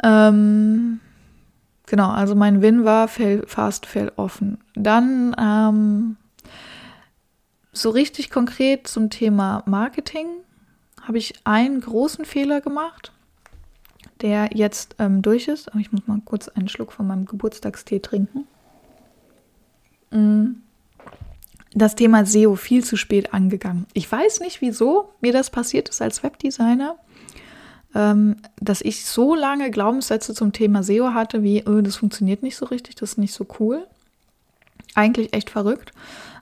Ähm, 0.03 1.01
genau, 1.87 2.11
also 2.11 2.35
mein 2.35 2.61
Win 2.61 2.85
war 2.85 3.07
fail 3.09 3.45
fast, 3.47 3.87
fail 3.87 4.13
offen. 4.17 4.59
Dann 4.75 5.35
ähm, 5.39 6.17
so 7.81 7.91
richtig 7.91 8.31
konkret 8.31 8.87
zum 8.87 9.11
Thema 9.11 9.63
Marketing 9.67 10.27
habe 11.03 11.19
ich 11.19 11.35
einen 11.45 11.81
großen 11.81 12.25
Fehler 12.25 12.61
gemacht 12.61 13.13
der 14.21 14.51
jetzt 14.55 14.97
ähm, 14.99 15.23
durch 15.23 15.49
ist. 15.49 15.69
Aber 15.71 15.81
ich 15.81 15.93
muss 15.93 16.07
mal 16.07 16.21
kurz 16.25 16.49
einen 16.49 16.69
Schluck 16.69 16.93
von 16.93 17.07
meinem 17.07 17.27
Geburtstagstee 17.27 18.01
trinken. 18.01 18.47
Mm. 20.11 20.63
Das 21.75 21.95
Thema 21.95 22.25
SEO 22.25 22.57
viel 22.57 22.83
zu 22.83 22.97
spät 22.97 23.35
angegangen. 23.35 23.87
Ich 23.93 24.11
weiß 24.11 24.41
nicht, 24.41 24.63
wieso 24.63 25.13
mir 25.21 25.33
das 25.33 25.51
passiert 25.51 25.91
ist 25.91 26.01
als 26.01 26.23
Webdesigner, 26.23 26.97
ähm, 27.95 28.37
dass 28.59 28.81
ich 28.81 29.05
so 29.05 29.35
lange 29.35 29.71
Glaubenssätze 29.71 30.33
zum 30.35 30.53
Thema 30.55 30.83
SEO 30.83 31.13
hatte, 31.13 31.43
wie, 31.43 31.63
oh, 31.69 31.83
das 31.83 31.97
funktioniert 31.97 32.43
nicht 32.43 32.57
so 32.57 32.65
richtig, 32.67 32.95
das 32.95 33.11
ist 33.11 33.19
nicht 33.19 33.35
so 33.35 33.47
cool. 33.61 33.87
Eigentlich 34.95 35.35
echt 35.35 35.51
verrückt. 35.51 35.93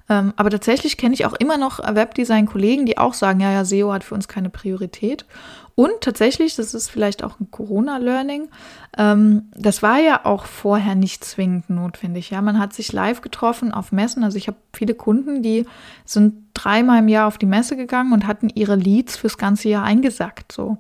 Ähm, 0.09 0.33
aber 0.37 0.51
tatsächlich 0.51 0.97
kenne 0.97 1.15
ich 1.15 1.27
auch 1.27 1.35
immer 1.35 1.59
noch 1.59 1.79
Webdesign-Kollegen, 1.79 2.87
die 2.87 2.99
auch 2.99 3.15
sagen, 3.15 3.41
ja, 3.41 3.51
ja, 3.51 3.65
SEO 3.65 3.93
hat 3.93 4.05
für 4.05 4.15
uns 4.15 4.29
keine 4.29 4.51
Priorität. 4.51 5.27
Und 5.75 6.01
tatsächlich, 6.01 6.57
das 6.57 6.73
ist 6.73 6.89
vielleicht 6.89 7.23
auch 7.23 7.39
ein 7.39 7.51
Corona-Learning, 7.51 8.49
ähm, 8.97 9.51
das 9.55 9.83
war 9.83 9.99
ja 9.99 10.25
auch 10.25 10.47
vorher 10.47 10.95
nicht 10.95 11.23
zwingend 11.23 11.69
notwendig. 11.69 12.31
Ja, 12.31 12.41
man 12.41 12.59
hat 12.59 12.73
sich 12.73 12.93
live 12.93 13.21
getroffen 13.21 13.73
auf 13.73 13.93
Messen. 13.93 14.25
Also 14.25 14.39
ich 14.39 14.49
habe 14.49 14.57
viele 14.73 14.95
Kunden, 14.95 15.43
die 15.43 15.67
sind 16.07 16.35
dreimal 16.55 17.01
im 17.01 17.09
Jahr 17.09 17.27
auf 17.27 17.37
die 17.37 17.47
Messe 17.47 17.77
gegangen 17.77 18.13
und 18.13 18.27
hatten 18.27 18.49
ihre 18.55 18.75
Leads 18.75 19.19
fürs 19.19 19.37
ganze 19.37 19.69
Jahr 19.69 19.85
eingesackt. 19.85 20.51
So. 20.51 20.79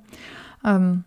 Ähm, 0.64 1.04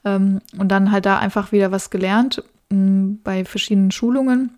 Ähm, 0.05 0.41
und 0.59 0.69
dann 0.69 0.93
halt 0.93 1.07
da 1.07 1.19
einfach 1.19 1.53
wieder 1.53 1.73
was 1.73 1.91
gelernt 1.91 2.43
ähm, 2.71 3.21
bei 3.23 3.45
verschiedenen 3.45 3.91
Schulungen. 3.91 4.57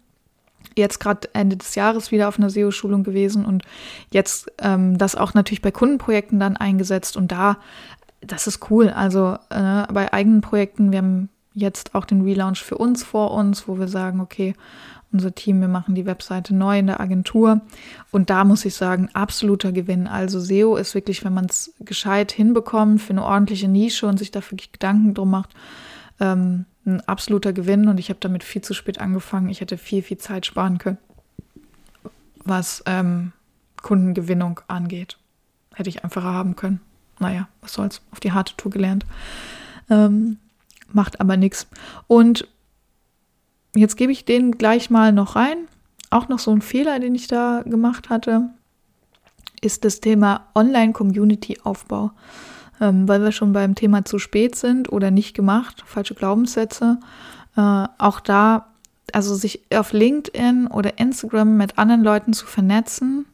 Jetzt 0.76 1.00
gerade 1.00 1.28
Ende 1.32 1.56
des 1.56 1.74
Jahres 1.74 2.10
wieder 2.10 2.28
auf 2.28 2.38
einer 2.38 2.50
SEO-Schulung 2.50 3.04
gewesen 3.04 3.44
und 3.44 3.64
jetzt 4.10 4.50
ähm, 4.58 4.98
das 4.98 5.14
auch 5.14 5.34
natürlich 5.34 5.62
bei 5.62 5.70
Kundenprojekten 5.70 6.40
dann 6.40 6.56
eingesetzt 6.56 7.16
und 7.16 7.32
da, 7.32 7.58
das 8.20 8.46
ist 8.46 8.70
cool. 8.70 8.88
Also 8.88 9.36
äh, 9.50 9.92
bei 9.92 10.12
eigenen 10.12 10.40
Projekten, 10.40 10.92
wir 10.92 10.98
haben 10.98 11.28
jetzt 11.54 11.94
auch 11.94 12.04
den 12.04 12.22
Relaunch 12.22 12.62
für 12.62 12.78
uns 12.78 13.02
vor 13.02 13.32
uns, 13.32 13.68
wo 13.68 13.78
wir 13.78 13.88
sagen, 13.88 14.20
okay, 14.20 14.54
unser 15.12 15.34
Team, 15.34 15.60
wir 15.60 15.68
machen 15.68 15.94
die 15.94 16.06
Webseite 16.06 16.54
neu 16.54 16.78
in 16.78 16.86
der 16.86 17.00
Agentur. 17.00 17.60
Und 18.10 18.30
da 18.30 18.44
muss 18.44 18.64
ich 18.64 18.74
sagen, 18.74 19.10
absoluter 19.12 19.70
Gewinn. 19.72 20.06
Also 20.06 20.40
SEO 20.40 20.76
ist 20.76 20.94
wirklich, 20.94 21.24
wenn 21.24 21.34
man 21.34 21.46
es 21.46 21.74
gescheit 21.80 22.32
hinbekommt 22.32 23.02
für 23.02 23.10
eine 23.10 23.24
ordentliche 23.24 23.68
Nische 23.68 24.06
und 24.06 24.18
sich 24.18 24.30
dafür 24.30 24.56
Gedanken 24.56 25.12
drum 25.14 25.30
macht, 25.30 25.50
ähm, 26.18 26.64
ein 26.84 27.00
absoluter 27.02 27.52
Gewinn. 27.52 27.88
Und 27.88 27.98
ich 27.98 28.08
habe 28.08 28.20
damit 28.20 28.44
viel 28.44 28.62
zu 28.62 28.74
spät 28.74 29.00
angefangen. 29.00 29.48
Ich 29.48 29.60
hätte 29.60 29.78
viel, 29.78 30.02
viel 30.02 30.18
Zeit 30.18 30.46
sparen 30.46 30.78
können, 30.78 30.98
was 32.44 32.82
ähm, 32.86 33.32
Kundengewinnung 33.82 34.60
angeht. 34.68 35.18
Hätte 35.74 35.88
ich 35.88 36.04
einfacher 36.04 36.32
haben 36.32 36.56
können. 36.56 36.80
Naja, 37.18 37.48
was 37.60 37.74
soll's, 37.74 38.02
auf 38.10 38.20
die 38.20 38.32
harte 38.32 38.56
Tour 38.56 38.70
gelernt. 38.72 39.06
Ähm, 39.90 40.38
macht 40.92 41.20
aber 41.20 41.36
nichts. 41.36 41.68
Und 42.06 42.48
Jetzt 43.74 43.96
gebe 43.96 44.12
ich 44.12 44.24
den 44.24 44.52
gleich 44.58 44.90
mal 44.90 45.12
noch 45.12 45.36
rein. 45.36 45.66
Auch 46.10 46.28
noch 46.28 46.38
so 46.38 46.50
ein 46.50 46.60
Fehler, 46.60 46.98
den 46.98 47.14
ich 47.14 47.26
da 47.26 47.62
gemacht 47.64 48.10
hatte, 48.10 48.50
ist 49.62 49.84
das 49.84 50.00
Thema 50.00 50.48
Online-Community-Aufbau. 50.54 52.10
Ähm, 52.82 53.08
weil 53.08 53.22
wir 53.22 53.32
schon 53.32 53.52
beim 53.52 53.74
Thema 53.74 54.04
zu 54.04 54.18
spät 54.18 54.56
sind 54.56 54.92
oder 54.92 55.10
nicht 55.10 55.34
gemacht, 55.34 55.82
falsche 55.86 56.14
Glaubenssätze. 56.14 56.98
Äh, 57.56 57.84
auch 57.98 58.20
da, 58.20 58.66
also 59.12 59.34
sich 59.34 59.62
auf 59.72 59.92
LinkedIn 59.92 60.66
oder 60.66 60.98
Instagram 60.98 61.56
mit 61.56 61.78
anderen 61.78 62.02
Leuten 62.02 62.32
zu 62.32 62.44
vernetzen, 62.44 63.26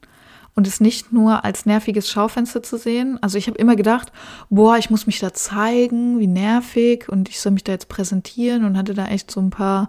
und 0.58 0.66
es 0.66 0.80
nicht 0.80 1.12
nur 1.12 1.44
als 1.44 1.66
nerviges 1.66 2.10
Schaufenster 2.10 2.64
zu 2.64 2.78
sehen. 2.78 3.16
Also 3.22 3.38
ich 3.38 3.46
habe 3.46 3.56
immer 3.58 3.76
gedacht, 3.76 4.10
boah, 4.50 4.76
ich 4.76 4.90
muss 4.90 5.06
mich 5.06 5.20
da 5.20 5.32
zeigen, 5.32 6.18
wie 6.18 6.26
nervig 6.26 7.08
und 7.08 7.28
ich 7.28 7.38
soll 7.38 7.52
mich 7.52 7.62
da 7.62 7.70
jetzt 7.70 7.88
präsentieren 7.88 8.64
und 8.64 8.76
hatte 8.76 8.92
da 8.92 9.06
echt 9.06 9.30
so 9.30 9.40
ein 9.40 9.50
paar 9.50 9.88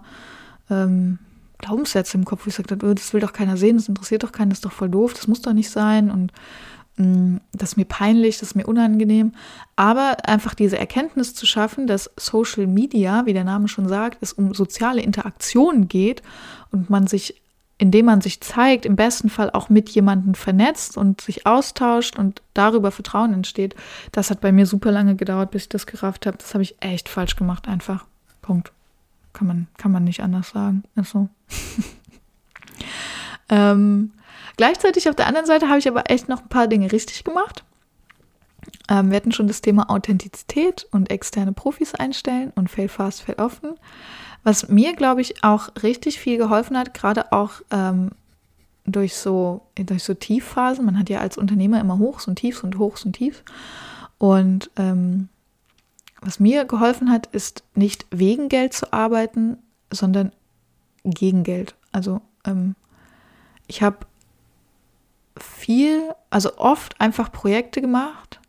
ähm, 0.70 1.18
Glaubenssätze 1.58 2.16
im 2.16 2.24
Kopf, 2.24 2.46
wo 2.46 2.50
ich 2.50 2.56
gesagt 2.56 2.70
habe, 2.70 2.94
das 2.94 3.12
will 3.12 3.20
doch 3.20 3.32
keiner 3.32 3.56
sehen, 3.56 3.78
das 3.78 3.88
interessiert 3.88 4.22
doch 4.22 4.30
keinen, 4.30 4.50
das 4.50 4.58
ist 4.58 4.64
doch 4.64 4.70
voll 4.70 4.88
doof, 4.88 5.12
das 5.12 5.26
muss 5.26 5.42
doch 5.42 5.54
nicht 5.54 5.70
sein 5.70 6.08
und 6.08 6.32
das 7.52 7.70
ist 7.70 7.76
mir 7.76 7.84
peinlich, 7.84 8.38
das 8.38 8.50
ist 8.50 8.54
mir 8.54 8.66
unangenehm. 8.66 9.32
Aber 9.76 10.16
einfach 10.28 10.54
diese 10.54 10.78
Erkenntnis 10.78 11.34
zu 11.34 11.46
schaffen, 11.46 11.86
dass 11.86 12.10
Social 12.16 12.66
Media, 12.66 13.26
wie 13.26 13.32
der 13.32 13.44
Name 13.44 13.68
schon 13.68 13.88
sagt, 13.88 14.18
es 14.20 14.32
um 14.32 14.54
soziale 14.54 15.02
Interaktionen 15.02 15.88
geht 15.88 16.22
und 16.70 16.90
man 16.90 17.06
sich 17.06 17.40
indem 17.80 18.04
man 18.04 18.20
sich 18.20 18.42
zeigt, 18.42 18.84
im 18.84 18.94
besten 18.94 19.30
Fall 19.30 19.48
auch 19.50 19.70
mit 19.70 19.88
jemandem 19.88 20.34
vernetzt 20.34 20.98
und 20.98 21.22
sich 21.22 21.46
austauscht 21.46 22.18
und 22.18 22.42
darüber 22.52 22.90
Vertrauen 22.90 23.32
entsteht, 23.32 23.74
das 24.12 24.28
hat 24.28 24.42
bei 24.42 24.52
mir 24.52 24.66
super 24.66 24.92
lange 24.92 25.16
gedauert, 25.16 25.50
bis 25.50 25.62
ich 25.62 25.68
das 25.70 25.86
gerafft 25.86 26.26
habe. 26.26 26.36
Das 26.36 26.52
habe 26.52 26.62
ich 26.62 26.76
echt 26.80 27.08
falsch 27.08 27.36
gemacht, 27.36 27.68
einfach. 27.68 28.04
Punkt. 28.42 28.70
Kann 29.32 29.46
man, 29.46 29.66
kann 29.78 29.92
man 29.92 30.04
nicht 30.04 30.20
anders 30.20 30.50
sagen. 30.50 30.82
Ist 30.94 31.12
so. 31.12 31.30
ähm, 33.50 34.12
gleichzeitig 34.56 35.08
auf 35.08 35.16
der 35.16 35.26
anderen 35.26 35.46
Seite 35.46 35.68
habe 35.68 35.78
ich 35.78 35.88
aber 35.88 36.10
echt 36.10 36.28
noch 36.28 36.42
ein 36.42 36.48
paar 36.48 36.68
Dinge 36.68 36.90
richtig 36.90 37.24
gemacht. 37.24 37.64
Ähm, 38.88 39.10
wir 39.10 39.16
hatten 39.16 39.32
schon 39.32 39.48
das 39.48 39.60
Thema 39.60 39.90
Authentizität 39.90 40.86
und 40.90 41.10
externe 41.10 41.52
Profis 41.52 41.94
einstellen 41.94 42.52
und 42.54 42.70
fail 42.70 42.88
fast, 42.88 43.22
fail 43.22 43.36
offen. 43.38 43.74
Was 44.42 44.68
mir, 44.68 44.94
glaube 44.94 45.20
ich, 45.20 45.44
auch 45.44 45.68
richtig 45.82 46.18
viel 46.18 46.38
geholfen 46.38 46.78
hat, 46.78 46.94
gerade 46.94 47.32
auch 47.32 47.52
ähm, 47.70 48.12
durch 48.86 49.16
so, 49.16 49.62
durch 49.74 50.02
so 50.04 50.14
Tiefphasen. 50.14 50.84
Man 50.84 50.98
hat 50.98 51.10
ja 51.10 51.20
als 51.20 51.36
Unternehmer 51.36 51.80
immer 51.80 51.98
Hochs 51.98 52.26
und 52.26 52.36
Tiefs 52.36 52.62
und 52.62 52.78
Hochs 52.78 53.04
und 53.04 53.12
Tiefs. 53.14 53.42
Und 54.18 54.70
ähm, 54.76 55.28
was 56.20 56.40
mir 56.40 56.64
geholfen 56.64 57.10
hat, 57.10 57.26
ist 57.26 57.64
nicht 57.74 58.06
wegen 58.10 58.48
Geld 58.48 58.72
zu 58.72 58.92
arbeiten, 58.92 59.58
sondern 59.90 60.32
gegen 61.04 61.44
Geld. 61.44 61.74
Also 61.92 62.20
ähm, 62.44 62.74
ich 63.70 63.82
habe 63.82 63.98
viel, 65.38 66.12
also 66.28 66.58
oft 66.58 67.00
einfach 67.00 67.30
Projekte 67.30 67.80
gemacht, 67.80 68.40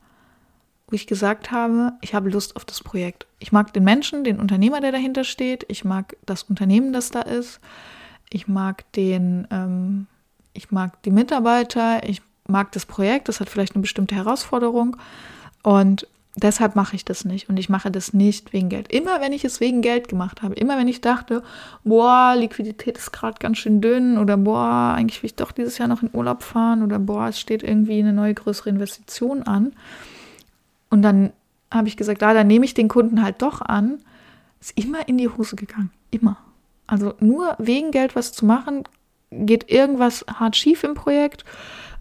wo 0.88 0.96
ich 0.96 1.06
gesagt 1.06 1.52
habe, 1.52 1.94
ich 2.02 2.16
habe 2.16 2.32
Lust 2.32 2.56
auf 2.56 2.66
das 2.66 2.82
Projekt. 2.82 3.28
Ich 3.38 3.52
mag 3.52 3.72
den 3.72 3.84
Menschen, 3.84 4.24
den 4.24 4.40
Unternehmer, 4.40 4.82
der 4.82 4.92
dahinter 4.92 5.24
steht. 5.24 5.64
Ich 5.70 5.86
mag 5.86 6.18
das 6.26 6.42
Unternehmen, 6.44 6.92
das 6.92 7.12
da 7.12 7.22
ist. 7.22 7.60
Ich 8.32 8.48
mag 8.48 8.92
den, 8.94 9.48
ähm, 9.52 10.08
ich 10.54 10.72
mag 10.72 11.02
die 11.04 11.12
Mitarbeiter. 11.12 12.04
Ich 12.04 12.24
mag 12.48 12.72
das 12.72 12.88
Projekt. 12.88 13.30
Das 13.30 13.40
hat 13.40 13.48
vielleicht 13.48 13.76
eine 13.76 13.84
bestimmte 13.84 14.16
Herausforderung. 14.16 14.98
Und 15.62 16.08
deshalb 16.36 16.76
mache 16.76 16.96
ich 16.96 17.04
das 17.04 17.26
nicht 17.26 17.50
und 17.50 17.58
ich 17.58 17.70
mache 17.70 17.92
das 17.92 18.14
nicht 18.14 18.54
wegen 18.54 18.70
Geld. 18.70 18.92
Immer 18.92 19.22
wenn 19.22 19.34
ich 19.34 19.44
es 19.44 19.60
wegen 19.60 19.82
Geld 19.82 20.08
gemacht 20.08 20.42
habe, 20.42 20.56
immer 20.56 20.78
wenn 20.78 20.88
ich 20.88 21.02
dachte, 21.02 21.44
boah, 21.84 22.36
Liquidität 22.38 22.98
ist 22.98 23.12
gerade 23.12 23.38
ganz 23.40 23.58
schön 23.58 23.82
dünn 23.82 24.18
oder 24.18 24.38
boah, 24.38 24.94
eigentlich 24.96 25.22
will 25.22 25.28
ich 25.28 25.36
doch 25.36 25.52
dieses 25.52 25.78
Jahr 25.78 25.88
noch 25.88 26.04
in 26.04 26.10
Urlaub 26.14 26.44
fahren 26.44 26.84
oder 26.84 27.00
boah, 27.00 27.28
es 27.28 27.40
steht 27.40 27.64
irgendwie 27.64 28.00
eine 28.00 28.14
neue 28.14 28.34
größere 28.34 28.70
Investition 28.70 29.44
an. 29.44 29.74
Und 30.90 31.02
dann 31.02 31.32
habe 31.70 31.88
ich 31.88 31.98
gesagt, 31.98 32.24
ah, 32.24 32.34
dann 32.34 32.48
nehme 32.48 32.66
ich 32.66 32.74
den 32.74 32.88
Kunden 32.88 33.24
halt 33.24 33.42
doch 33.42 33.62
an. 33.62 34.00
Ist 34.60 34.78
immer 34.78 35.08
in 35.08 35.18
die 35.18 35.30
Hose 35.30 35.56
gegangen. 35.56 35.92
Immer. 36.12 36.38
Also 36.88 37.14
nur 37.20 37.56
wegen 37.58 37.92
Geld 37.92 38.16
was 38.16 38.34
zu 38.34 38.46
machen, 38.46 38.84
geht 39.32 39.72
irgendwas 39.72 40.26
hart 40.28 40.58
schief 40.58 40.84
im 40.84 40.94
Projekt 40.94 41.46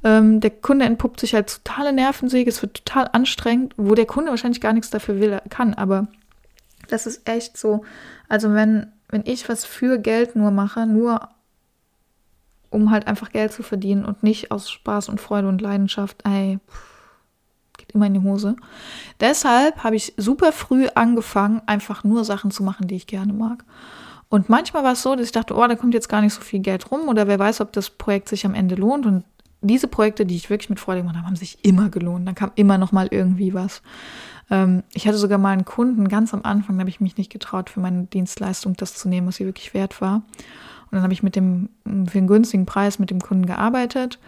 ähm, 0.02 0.40
der 0.40 0.50
Kunde 0.50 0.84
entpuppt 0.84 1.20
sich 1.20 1.34
als 1.34 1.62
totale 1.62 1.92
Nervensäge, 1.92 2.50
es 2.50 2.62
wird 2.62 2.84
total 2.84 3.08
anstrengend, 3.12 3.74
wo 3.76 3.94
der 3.94 4.06
Kunde 4.06 4.30
wahrscheinlich 4.30 4.60
gar 4.60 4.72
nichts 4.72 4.90
dafür 4.90 5.20
will, 5.20 5.40
kann, 5.50 5.74
aber 5.74 6.08
das 6.88 7.06
ist 7.06 7.28
echt 7.28 7.56
so. 7.56 7.84
Also 8.28 8.52
wenn, 8.52 8.92
wenn 9.08 9.22
ich 9.24 9.48
was 9.48 9.64
für 9.64 9.98
Geld 9.98 10.36
nur 10.36 10.50
mache, 10.50 10.86
nur 10.86 11.28
um 12.70 12.90
halt 12.90 13.06
einfach 13.06 13.30
Geld 13.30 13.52
zu 13.52 13.62
verdienen 13.62 14.04
und 14.04 14.22
nicht 14.22 14.52
aus 14.52 14.70
Spaß 14.70 15.08
und 15.08 15.20
Freude 15.20 15.48
und 15.48 15.60
Leidenschaft, 15.60 16.22
ey, 16.24 16.58
geht 17.76 17.92
immer 17.92 18.06
in 18.06 18.14
die 18.14 18.22
Hose. 18.22 18.56
Deshalb 19.18 19.82
habe 19.82 19.96
ich 19.96 20.14
super 20.16 20.52
früh 20.52 20.86
angefangen, 20.94 21.62
einfach 21.66 22.04
nur 22.04 22.24
Sachen 22.24 22.50
zu 22.50 22.62
machen, 22.62 22.86
die 22.86 22.96
ich 22.96 23.06
gerne 23.06 23.32
mag. 23.32 23.64
Und 24.28 24.48
manchmal 24.48 24.84
war 24.84 24.92
es 24.92 25.02
so, 25.02 25.16
dass 25.16 25.26
ich 25.26 25.32
dachte, 25.32 25.56
oh, 25.56 25.66
da 25.66 25.74
kommt 25.74 25.94
jetzt 25.94 26.08
gar 26.08 26.20
nicht 26.20 26.34
so 26.34 26.40
viel 26.40 26.60
Geld 26.60 26.92
rum 26.92 27.08
oder 27.08 27.26
wer 27.26 27.40
weiß, 27.40 27.60
ob 27.60 27.72
das 27.72 27.90
Projekt 27.90 28.28
sich 28.28 28.46
am 28.46 28.54
Ende 28.54 28.76
lohnt. 28.76 29.04
Und 29.04 29.24
diese 29.60 29.88
Projekte, 29.88 30.26
die 30.26 30.36
ich 30.36 30.50
wirklich 30.50 30.70
mit 30.70 30.80
Freude 30.80 31.00
gemacht 31.00 31.16
habe, 31.16 31.26
haben 31.26 31.36
sich 31.36 31.64
immer 31.64 31.90
gelohnt. 31.90 32.26
Dann 32.26 32.34
kam 32.34 32.52
immer 32.54 32.78
noch 32.78 32.92
mal 32.92 33.08
irgendwie 33.10 33.52
was. 33.52 33.82
Ähm, 34.50 34.82
ich 34.92 35.06
hatte 35.06 35.18
sogar 35.18 35.38
mal 35.38 35.52
einen 35.52 35.64
Kunden 35.64 36.08
ganz 36.08 36.34
am 36.34 36.42
Anfang, 36.42 36.76
da 36.76 36.80
habe 36.80 36.90
ich 36.90 37.00
mich 37.00 37.16
nicht 37.16 37.30
getraut, 37.30 37.70
für 37.70 37.80
meine 37.80 38.04
Dienstleistung 38.04 38.74
das 38.76 38.94
zu 38.94 39.08
nehmen, 39.08 39.26
was 39.26 39.36
sie 39.36 39.46
wirklich 39.46 39.74
wert 39.74 40.00
war. 40.00 40.16
Und 40.16 40.96
dann 40.96 41.02
habe 41.02 41.12
ich 41.12 41.22
mit 41.22 41.36
dem 41.36 41.68
für 41.84 42.18
einen 42.18 42.26
günstigen 42.26 42.66
Preis 42.66 42.98
mit 42.98 43.10
dem 43.10 43.20
Kunden 43.20 43.46
gearbeitet 43.46 44.18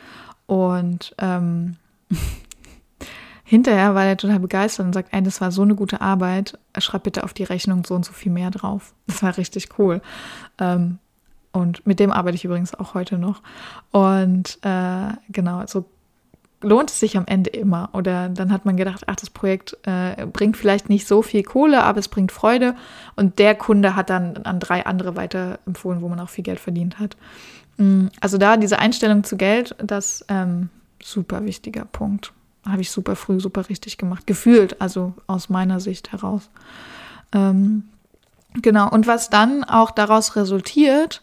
und 0.47 1.15
ähm, 1.19 1.77
hinterher 3.45 3.95
war 3.95 4.05
er 4.05 4.17
total 4.17 4.39
begeistert 4.39 4.87
und 4.87 4.93
sagt, 4.93 5.13
ey, 5.13 5.23
das 5.23 5.41
war 5.41 5.51
so 5.51 5.63
eine 5.63 5.75
gute 5.75 6.01
Arbeit, 6.01 6.59
schreib 6.79 7.03
bitte 7.03 7.25
auf 7.25 7.33
die 7.33 7.43
Rechnung 7.43 7.85
so 7.85 7.95
und 7.95 8.05
so 8.05 8.13
viel 8.13 8.31
mehr 8.31 8.51
drauf. 8.51 8.95
Das 9.09 9.23
war 9.23 9.37
richtig 9.37 9.71
cool. 9.79 10.01
Ähm, 10.59 10.99
und 11.53 11.87
mit 11.87 12.01
dem 12.01 12.11
arbeite 12.11 12.35
ich 12.35 12.45
übrigens 12.45 12.75
auch 12.75 12.95
heute 12.95 13.19
noch. 13.19 13.43
Und 13.91 14.59
äh, 14.63 15.13
genau, 15.31 15.65
so 15.67 15.85
lohnt 16.63 16.91
es 16.91 17.01
sich 17.01 17.17
am 17.17 17.27
Ende 17.27 17.51
immer. 17.51 17.91
Oder 17.93 18.29
dann 18.29 18.53
hat 18.53 18.65
man 18.65 18.77
gedacht, 18.77 19.05
ach, 19.07 19.17
das 19.17 19.31
Projekt 19.31 19.77
äh, 19.83 20.27
bringt 20.27 20.57
vielleicht 20.57 20.89
nicht 20.89 21.07
so 21.07 21.23
viel 21.23 21.43
Kohle, 21.43 21.83
aber 21.83 21.99
es 21.99 22.09
bringt 22.09 22.33
Freude. 22.33 22.75
Und 23.17 23.39
der 23.39 23.55
Kunde 23.55 23.97
hat 23.97 24.11
dann 24.11 24.39
an 24.39 24.61
drei 24.61 24.87
andere 24.87 25.17
weiterempfohlen, 25.17 26.01
wo 26.01 26.09
man 26.09 26.21
auch 26.21 26.31
viel 26.31 26.45
Geld 26.45 26.61
verdient 26.61 26.99
hat. 26.99 27.17
Mm, 27.77 28.07
also 28.21 28.39
da 28.39 28.57
diese 28.57 28.79
Einstellung 28.79 29.25
zu 29.25 29.37
Geld, 29.37 29.75
das 29.79 30.25
ähm, 30.29 30.71
super 31.03 31.45
wichtiger 31.45 31.85
Punkt. 31.85 32.33
Habe 32.67 32.83
ich 32.83 32.91
super 32.91 33.17
früh, 33.17 33.41
super 33.41 33.69
richtig 33.69 33.99
gemacht. 33.99 34.27
Gefühlt, 34.27 34.81
also 34.81 35.15
aus 35.27 35.49
meiner 35.49 35.81
Sicht 35.81 36.13
heraus. 36.13 36.49
Ähm, 37.33 37.85
Genau, 38.55 38.91
und 38.91 39.07
was 39.07 39.31
dann 39.31 39.65
auch 39.65 39.91
daraus 39.91 40.37
resultiert, 40.37 41.23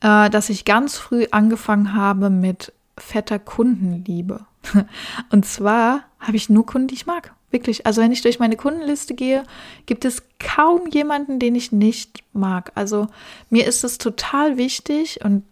äh, 0.00 0.30
dass 0.30 0.48
ich 0.48 0.64
ganz 0.64 0.96
früh 0.96 1.26
angefangen 1.30 1.94
habe 1.94 2.30
mit 2.30 2.72
fetter 2.96 3.38
Kundenliebe. 3.38 4.46
Und 5.30 5.46
zwar 5.46 6.04
habe 6.18 6.36
ich 6.36 6.50
nur 6.50 6.66
Kunden, 6.66 6.88
die 6.88 6.94
ich 6.94 7.06
mag. 7.06 7.34
Wirklich. 7.50 7.86
Also 7.86 8.00
wenn 8.00 8.12
ich 8.12 8.22
durch 8.22 8.38
meine 8.38 8.56
Kundenliste 8.56 9.14
gehe, 9.14 9.42
gibt 9.86 10.04
es 10.04 10.22
kaum 10.38 10.86
jemanden, 10.88 11.38
den 11.38 11.54
ich 11.54 11.72
nicht 11.72 12.22
mag. 12.32 12.70
Also 12.74 13.08
mir 13.48 13.66
ist 13.66 13.82
es 13.82 13.98
total 13.98 14.56
wichtig 14.56 15.24
und 15.24 15.44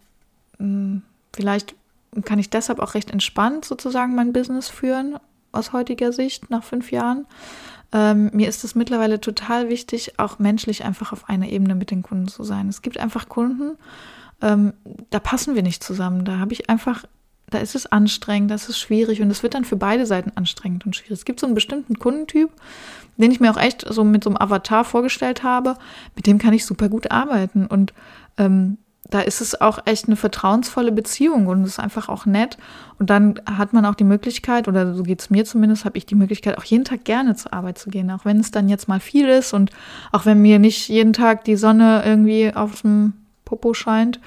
mh, 0.59 0.65
hm, 0.65 1.01
vielleicht 1.33 1.75
kann 2.23 2.39
ich 2.39 2.49
deshalb 2.49 2.79
auch 2.79 2.93
recht 2.93 3.11
entspannt 3.11 3.65
sozusagen 3.65 4.15
mein 4.15 4.33
Business 4.33 4.67
führen 4.67 5.17
aus 5.51 5.73
heutiger 5.73 6.11
Sicht 6.13 6.49
nach 6.49 6.63
fünf 6.63 6.91
Jahren. 6.91 7.25
Ähm, 7.91 8.29
mir 8.33 8.47
ist 8.47 8.63
es 8.63 8.75
mittlerweile 8.75 9.19
total 9.19 9.69
wichtig, 9.69 10.19
auch 10.19 10.39
menschlich 10.39 10.83
einfach 10.83 11.11
auf 11.11 11.27
einer 11.27 11.49
Ebene 11.49 11.75
mit 11.75 11.91
den 11.91 12.03
Kunden 12.03 12.27
zu 12.27 12.43
sein. 12.43 12.69
Es 12.69 12.81
gibt 12.81 12.99
einfach 12.99 13.29
Kunden, 13.29 13.77
ähm, 14.41 14.73
da 15.09 15.19
passen 15.19 15.55
wir 15.55 15.63
nicht 15.63 15.83
zusammen. 15.83 16.23
Da 16.25 16.37
habe 16.37 16.53
ich 16.53 16.69
einfach, 16.69 17.05
da 17.49 17.57
ist 17.57 17.75
es 17.75 17.87
anstrengend, 17.87 18.51
das 18.51 18.69
ist 18.69 18.77
schwierig 18.77 19.21
und 19.21 19.31
es 19.31 19.41
wird 19.41 19.55
dann 19.55 19.65
für 19.65 19.75
beide 19.75 20.05
Seiten 20.05 20.31
anstrengend 20.35 20.85
und 20.85 20.95
schwierig. 20.95 21.17
Es 21.17 21.25
gibt 21.25 21.39
so 21.39 21.47
einen 21.47 21.55
bestimmten 21.55 21.97
Kundentyp, 21.97 22.51
den 23.17 23.31
ich 23.31 23.39
mir 23.39 23.51
auch 23.51 23.59
echt 23.59 23.85
so 23.89 24.03
mit 24.03 24.23
so 24.23 24.29
einem 24.29 24.37
Avatar 24.37 24.85
vorgestellt 24.85 25.43
habe, 25.43 25.75
mit 26.15 26.27
dem 26.27 26.37
kann 26.37 26.53
ich 26.53 26.65
super 26.65 26.89
gut 26.89 27.11
arbeiten 27.11 27.65
und 27.65 27.93
ähm, 28.37 28.77
da 29.09 29.21
ist 29.21 29.41
es 29.41 29.59
auch 29.59 29.79
echt 29.85 30.07
eine 30.07 30.15
vertrauensvolle 30.15 30.91
Beziehung 30.91 31.47
und 31.47 31.63
es 31.63 31.71
ist 31.71 31.79
einfach 31.79 32.09
auch 32.09 32.25
nett. 32.25 32.57
Und 32.99 33.09
dann 33.09 33.39
hat 33.45 33.73
man 33.73 33.85
auch 33.85 33.95
die 33.95 34.03
Möglichkeit, 34.03 34.67
oder 34.67 34.93
so 34.93 35.03
geht 35.03 35.21
es 35.21 35.29
mir 35.29 35.45
zumindest, 35.45 35.85
habe 35.85 35.97
ich 35.97 36.05
die 36.05 36.15
Möglichkeit, 36.15 36.57
auch 36.57 36.63
jeden 36.63 36.85
Tag 36.85 37.05
gerne 37.05 37.35
zur 37.35 37.53
Arbeit 37.53 37.77
zu 37.77 37.89
gehen, 37.89 38.11
auch 38.11 38.25
wenn 38.25 38.39
es 38.39 38.51
dann 38.51 38.69
jetzt 38.69 38.87
mal 38.87 38.99
viel 38.99 39.27
ist 39.27 39.53
und 39.53 39.71
auch 40.11 40.25
wenn 40.25 40.41
mir 40.41 40.59
nicht 40.59 40.89
jeden 40.89 41.13
Tag 41.13 41.43
die 41.43 41.55
Sonne 41.55 42.03
irgendwie 42.05 42.53
auf 42.53 42.81
dem 42.81 43.13
Popo 43.45 43.73
scheint 43.73 44.19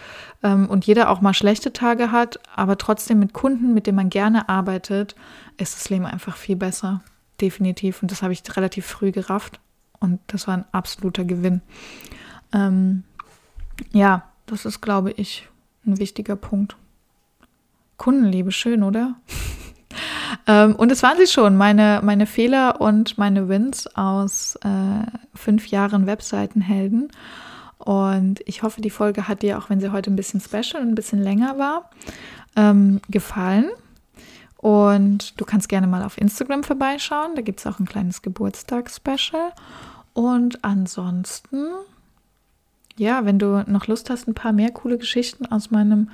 ähm, 0.42 0.68
und 0.68 0.85
jeder 0.85 1.11
auch 1.11 1.21
mal 1.21 1.35
schlechte 1.35 1.73
Tage 1.73 2.11
hat, 2.11 2.40
aber 2.57 2.77
trotzdem 2.77 3.21
mit 3.21 3.33
Kunden, 3.33 3.75
mit 3.75 3.87
denen 3.87 3.97
man 3.97 4.11
gerne 4.11 4.49
arbeitet, 4.49 5.14
ist 5.59 5.77
das 5.77 5.90
Leben 5.90 6.07
einfach 6.07 6.37
viel 6.37 6.57
besser. 6.57 7.03
Definitiv. 7.40 8.03
Und 8.03 8.11
das 8.11 8.23
habe 8.23 8.33
ich 8.33 8.42
relativ 8.57 8.87
früh 8.87 9.12
gerafft 9.12 9.61
und 10.01 10.18
das 10.27 10.49
war 10.49 10.57
ein 10.57 10.64
absoluter 10.73 11.25
Gewinn. 11.25 11.61
Ähm, 12.53 13.05
ja, 13.92 14.25
das 14.53 14.67
ist, 14.67 14.81
glaube 14.81 15.12
ich, 15.12 15.49
ein 15.87 15.99
wichtiger 15.99 16.37
Punkt. 16.37 16.77
Kundenliebe, 17.97 18.53
schön, 18.53 18.83
oder? 18.83 19.15
ähm, 20.47 20.77
und 20.77 20.93
es 20.93 21.03
waren 21.03 21.17
sie 21.19 21.27
schon, 21.27 21.57
meine, 21.57 22.01
meine 22.03 22.27
Fehler 22.27 22.81
und 22.81 23.19
meine 23.19 23.49
Wins 23.49 23.87
aus 23.97 24.57
äh, 24.57 25.07
fünf 25.35 25.69
Jahren 25.69 26.07
Webseitenhelden. 26.07 27.11
Und 27.79 28.41
ich 28.47 28.62
hoffe, 28.62 28.81
die 28.81 28.91
Folge 28.91 29.27
hat 29.27 29.43
dir, 29.43 29.59
auch 29.59 29.71
wenn 29.71 29.81
sie 29.81 29.91
heute 29.91 30.11
ein 30.11 30.17
bisschen 30.17 30.41
special 30.41 30.83
und 30.83 30.91
ein 30.91 30.95
bisschen 30.95 31.21
länger 31.21 31.59
war, 31.59 31.91
ähm, 32.55 33.01
gefallen. 33.09 33.71
Und 34.59 35.41
du 35.41 35.45
kannst 35.45 35.69
gerne 35.69 35.88
mal 35.88 36.05
auf 36.05 36.19
Instagram 36.19 36.62
vorbeischauen. 36.62 37.35
Da 37.35 37.43
gibt 37.43 37.59
es 37.59 37.67
auch 37.67 37.81
ein 37.81 37.87
kleines 37.87 38.23
Geburtstagsspecial. 38.23 39.53
Und 40.12 40.62
ansonsten 40.62 41.67
ja, 43.03 43.25
wenn 43.25 43.38
du 43.38 43.65
noch 43.67 43.88
Lust 43.88 44.11
hast, 44.11 44.29
ein 44.29 44.35
paar 44.35 44.53
mehr 44.53 44.71
coole 44.71 44.97
Geschichten 44.97 45.45
aus 45.47 45.71
meinem 45.71 46.09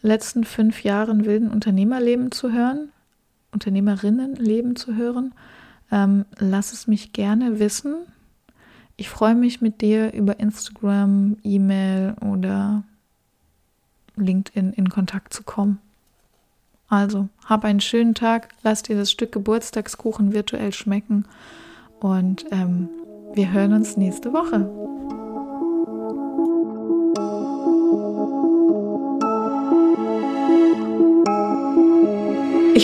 letzten 0.00 0.44
fünf 0.44 0.84
Jahren 0.84 1.26
wilden 1.26 1.50
Unternehmerleben 1.50 2.30
zu 2.30 2.52
hören, 2.52 2.90
Unternehmerinnenleben 3.52 4.76
zu 4.76 4.94
hören, 4.94 5.34
ähm, 5.90 6.24
lass 6.38 6.72
es 6.72 6.86
mich 6.86 7.12
gerne 7.12 7.58
wissen. 7.58 7.94
Ich 8.96 9.08
freue 9.08 9.34
mich 9.34 9.60
mit 9.60 9.80
dir 9.80 10.12
über 10.12 10.38
Instagram, 10.38 11.36
E-Mail 11.42 12.14
oder 12.20 12.84
LinkedIn 14.16 14.72
in 14.72 14.88
Kontakt 14.88 15.34
zu 15.34 15.42
kommen. 15.42 15.78
Also, 16.88 17.28
hab 17.44 17.64
einen 17.64 17.80
schönen 17.80 18.14
Tag, 18.14 18.48
lass 18.62 18.82
dir 18.82 18.96
das 18.96 19.10
Stück 19.10 19.32
Geburtstagskuchen 19.32 20.32
virtuell 20.32 20.72
schmecken 20.72 21.24
und 22.00 22.44
ähm, 22.50 22.88
wir 23.34 23.52
hören 23.52 23.72
uns 23.72 23.96
nächste 23.96 24.32
Woche. 24.32 24.89